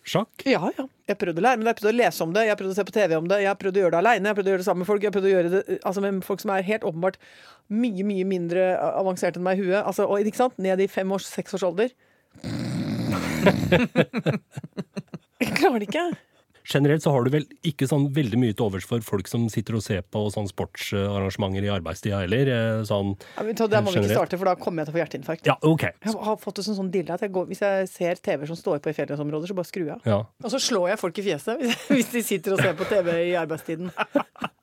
sjakk? 0.07 0.45
Ja, 0.49 0.63
ja. 0.77 0.87
Jeg 1.09 1.19
prøvde 1.21 1.41
å 1.43 1.45
lære, 1.45 1.61
men 1.61 1.69
jeg 1.69 1.79
prøvde 1.79 1.93
å 1.93 2.01
lese 2.01 2.25
om 2.25 2.33
det, 2.33 2.47
jeg 2.49 2.57
prøvde 2.61 2.73
å 2.73 2.79
se 2.79 2.87
på 2.89 2.95
TV 2.97 3.17
om 3.19 3.27
det, 3.29 3.39
jeg 3.45 3.61
prøvde 3.61 3.81
å 3.81 3.83
gjøre 3.85 3.95
det 3.95 4.01
aleine, 4.01 4.31
jeg 4.31 4.39
prøvde 4.39 4.51
å 4.51 4.53
gjøre 4.55 4.63
det 4.63 4.69
sammen 4.69 4.83
med 4.85 4.89
folk. 4.89 5.05
Jeg 5.05 5.15
prøvde 5.15 5.29
å 5.29 5.35
gjøre 5.35 5.53
det 5.53 5.63
altså 5.83 6.05
med 6.05 6.21
folk 6.25 6.41
som 6.45 6.53
er 6.55 6.69
helt 6.69 6.87
åpenbart 6.89 7.19
mye, 7.73 8.05
mye 8.09 8.27
mindre 8.29 8.63
avanserte 8.91 9.41
enn 9.41 9.47
meg 9.47 9.61
i 9.61 9.67
huet. 9.67 9.83
Altså, 9.83 10.09
og, 10.09 10.25
ikke 10.25 10.43
sant? 10.45 10.57
Ned 10.65 10.81
i 10.81 10.89
fem 10.91 11.13
års, 11.15 11.27
seks 11.29 11.57
års 11.59 11.67
alder. 11.69 11.93
Jeg 15.45 15.51
klarer 15.59 15.79
det 15.83 15.89
ikke. 15.91 16.07
Generelt 16.65 17.03
så 17.05 17.11
har 17.13 17.25
du 17.25 17.31
vel 17.31 17.45
ikke 17.63 17.85
sånn 17.91 18.07
veldig 18.17 18.39
mye 18.41 18.55
til 18.57 18.65
overs 18.67 18.87
for 18.89 19.01
folk 19.05 19.29
som 19.29 19.49
sitter 19.53 19.75
og 19.77 19.83
ser 19.85 20.01
på 20.03 20.23
sånn 20.33 20.49
sportsarrangementer 20.49 21.63
i 21.67 21.71
arbeidstida 21.75 22.21
heller? 22.23 22.49
eh, 22.49 22.83
Sånn, 22.89 23.13
Ja, 23.37 23.43
men 23.45 23.55
så 23.57 23.69
Der 23.69 23.83
må 23.85 23.93
vi 23.93 24.01
ikke 24.01 24.15
starte, 24.17 24.39
for 24.41 24.45
da 24.49 24.55
kommer 24.57 24.81
jeg 24.81 24.87
til 24.89 24.95
å 24.95 24.97
få 24.97 25.03
hjerteinfarkt. 25.05 25.45
ja, 25.47 25.57
ok. 25.63 25.83
Jeg 26.05 26.15
har 26.25 26.37
fått 26.41 26.55
det 26.57 26.65
som 26.65 26.75
sånn 26.79 26.91
dille 26.91 27.11
at 27.13 27.21
jeg 27.21 27.31
går, 27.33 27.47
hvis 27.53 27.61
jeg 27.61 27.89
ser 27.89 28.15
TV 28.17 28.47
som 28.47 28.57
står 28.57 28.79
på 28.81 28.89
i 28.91 28.95
fellesområder, 28.97 29.47
så 29.49 29.55
bare 29.55 29.67
skrur 29.69 29.87
jeg 29.87 29.95
av. 29.99 30.03
Ja. 30.09 30.19
Og 30.43 30.51
så 30.51 30.59
slår 30.59 30.89
jeg 30.95 30.99
folk 30.99 31.19
i 31.19 31.23
fjeset 31.29 31.61
hvis, 31.93 32.11
de 32.17 32.23
sitter 32.23 32.53
og 32.57 32.61
ser 32.65 32.73
på 32.75 32.85
TV 32.89 33.13
i 33.31 33.35
arbeidstiden. 33.37 33.91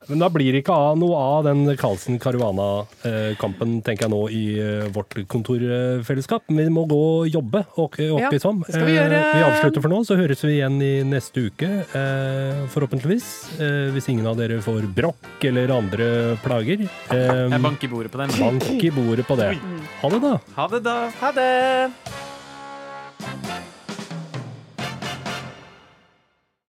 Men 0.10 0.18
da 0.18 0.28
blir 0.34 0.50
det 0.52 0.64
ikke 0.64 0.74
noe 0.98 1.14
av 1.16 1.44
den 1.46 1.78
Carlsen-Caruana-kampen, 1.78 3.76
tenker 3.86 4.08
jeg 4.08 4.12
nå, 4.12 4.22
i 4.34 4.58
eh, 4.60 4.88
vårt 4.94 5.14
kontorfellesskap. 5.30 6.44
Men 6.50 6.66
vi 6.68 6.74
må 6.74 6.86
gå 6.90 6.98
og 7.22 7.28
jobbe, 7.30 7.62
åkke 7.78 8.08
Ja, 8.08 8.16
åkke 8.30 8.40
som. 8.42 8.64
det 8.66 8.74
skal 8.76 8.88
vi 8.90 8.96
gjøre. 8.98 9.20
Eh, 9.20 9.36
Vi 9.38 9.44
avslutter 9.46 9.82
for 9.86 9.94
nå, 9.94 10.00
så 10.08 10.18
høres 10.20 10.42
vi 10.46 10.56
igjen 10.58 10.80
i 10.82 10.92
neste 11.08 11.46
uke, 11.52 11.70
eh, 11.86 11.91
forhåpentligvis. 12.72 13.60
Eh, 13.60 13.92
Hvis 13.94 14.08
ingen 14.10 14.28
av 14.28 14.38
dere 14.40 14.62
får 14.64 14.88
brokk 14.96 15.44
eller 15.44 15.72
andre 15.76 16.38
plager. 16.44 16.88
Eh, 17.12 17.50
Jeg 17.52 17.62
banker 17.62 17.88
i 17.88 17.92
bordet 17.92 18.12
på 18.12 18.18
den. 18.24 18.30
Bank 18.40 18.84
i 18.84 18.92
bordet 18.92 19.28
på 19.28 19.36
det. 19.38 19.54
Ha 20.02 20.10
det, 20.10 20.22
da. 20.22 20.34
Ha 20.56 20.68
det, 20.68 20.84
da. 20.84 20.98
Ha 21.22 21.32
det! 21.32 22.31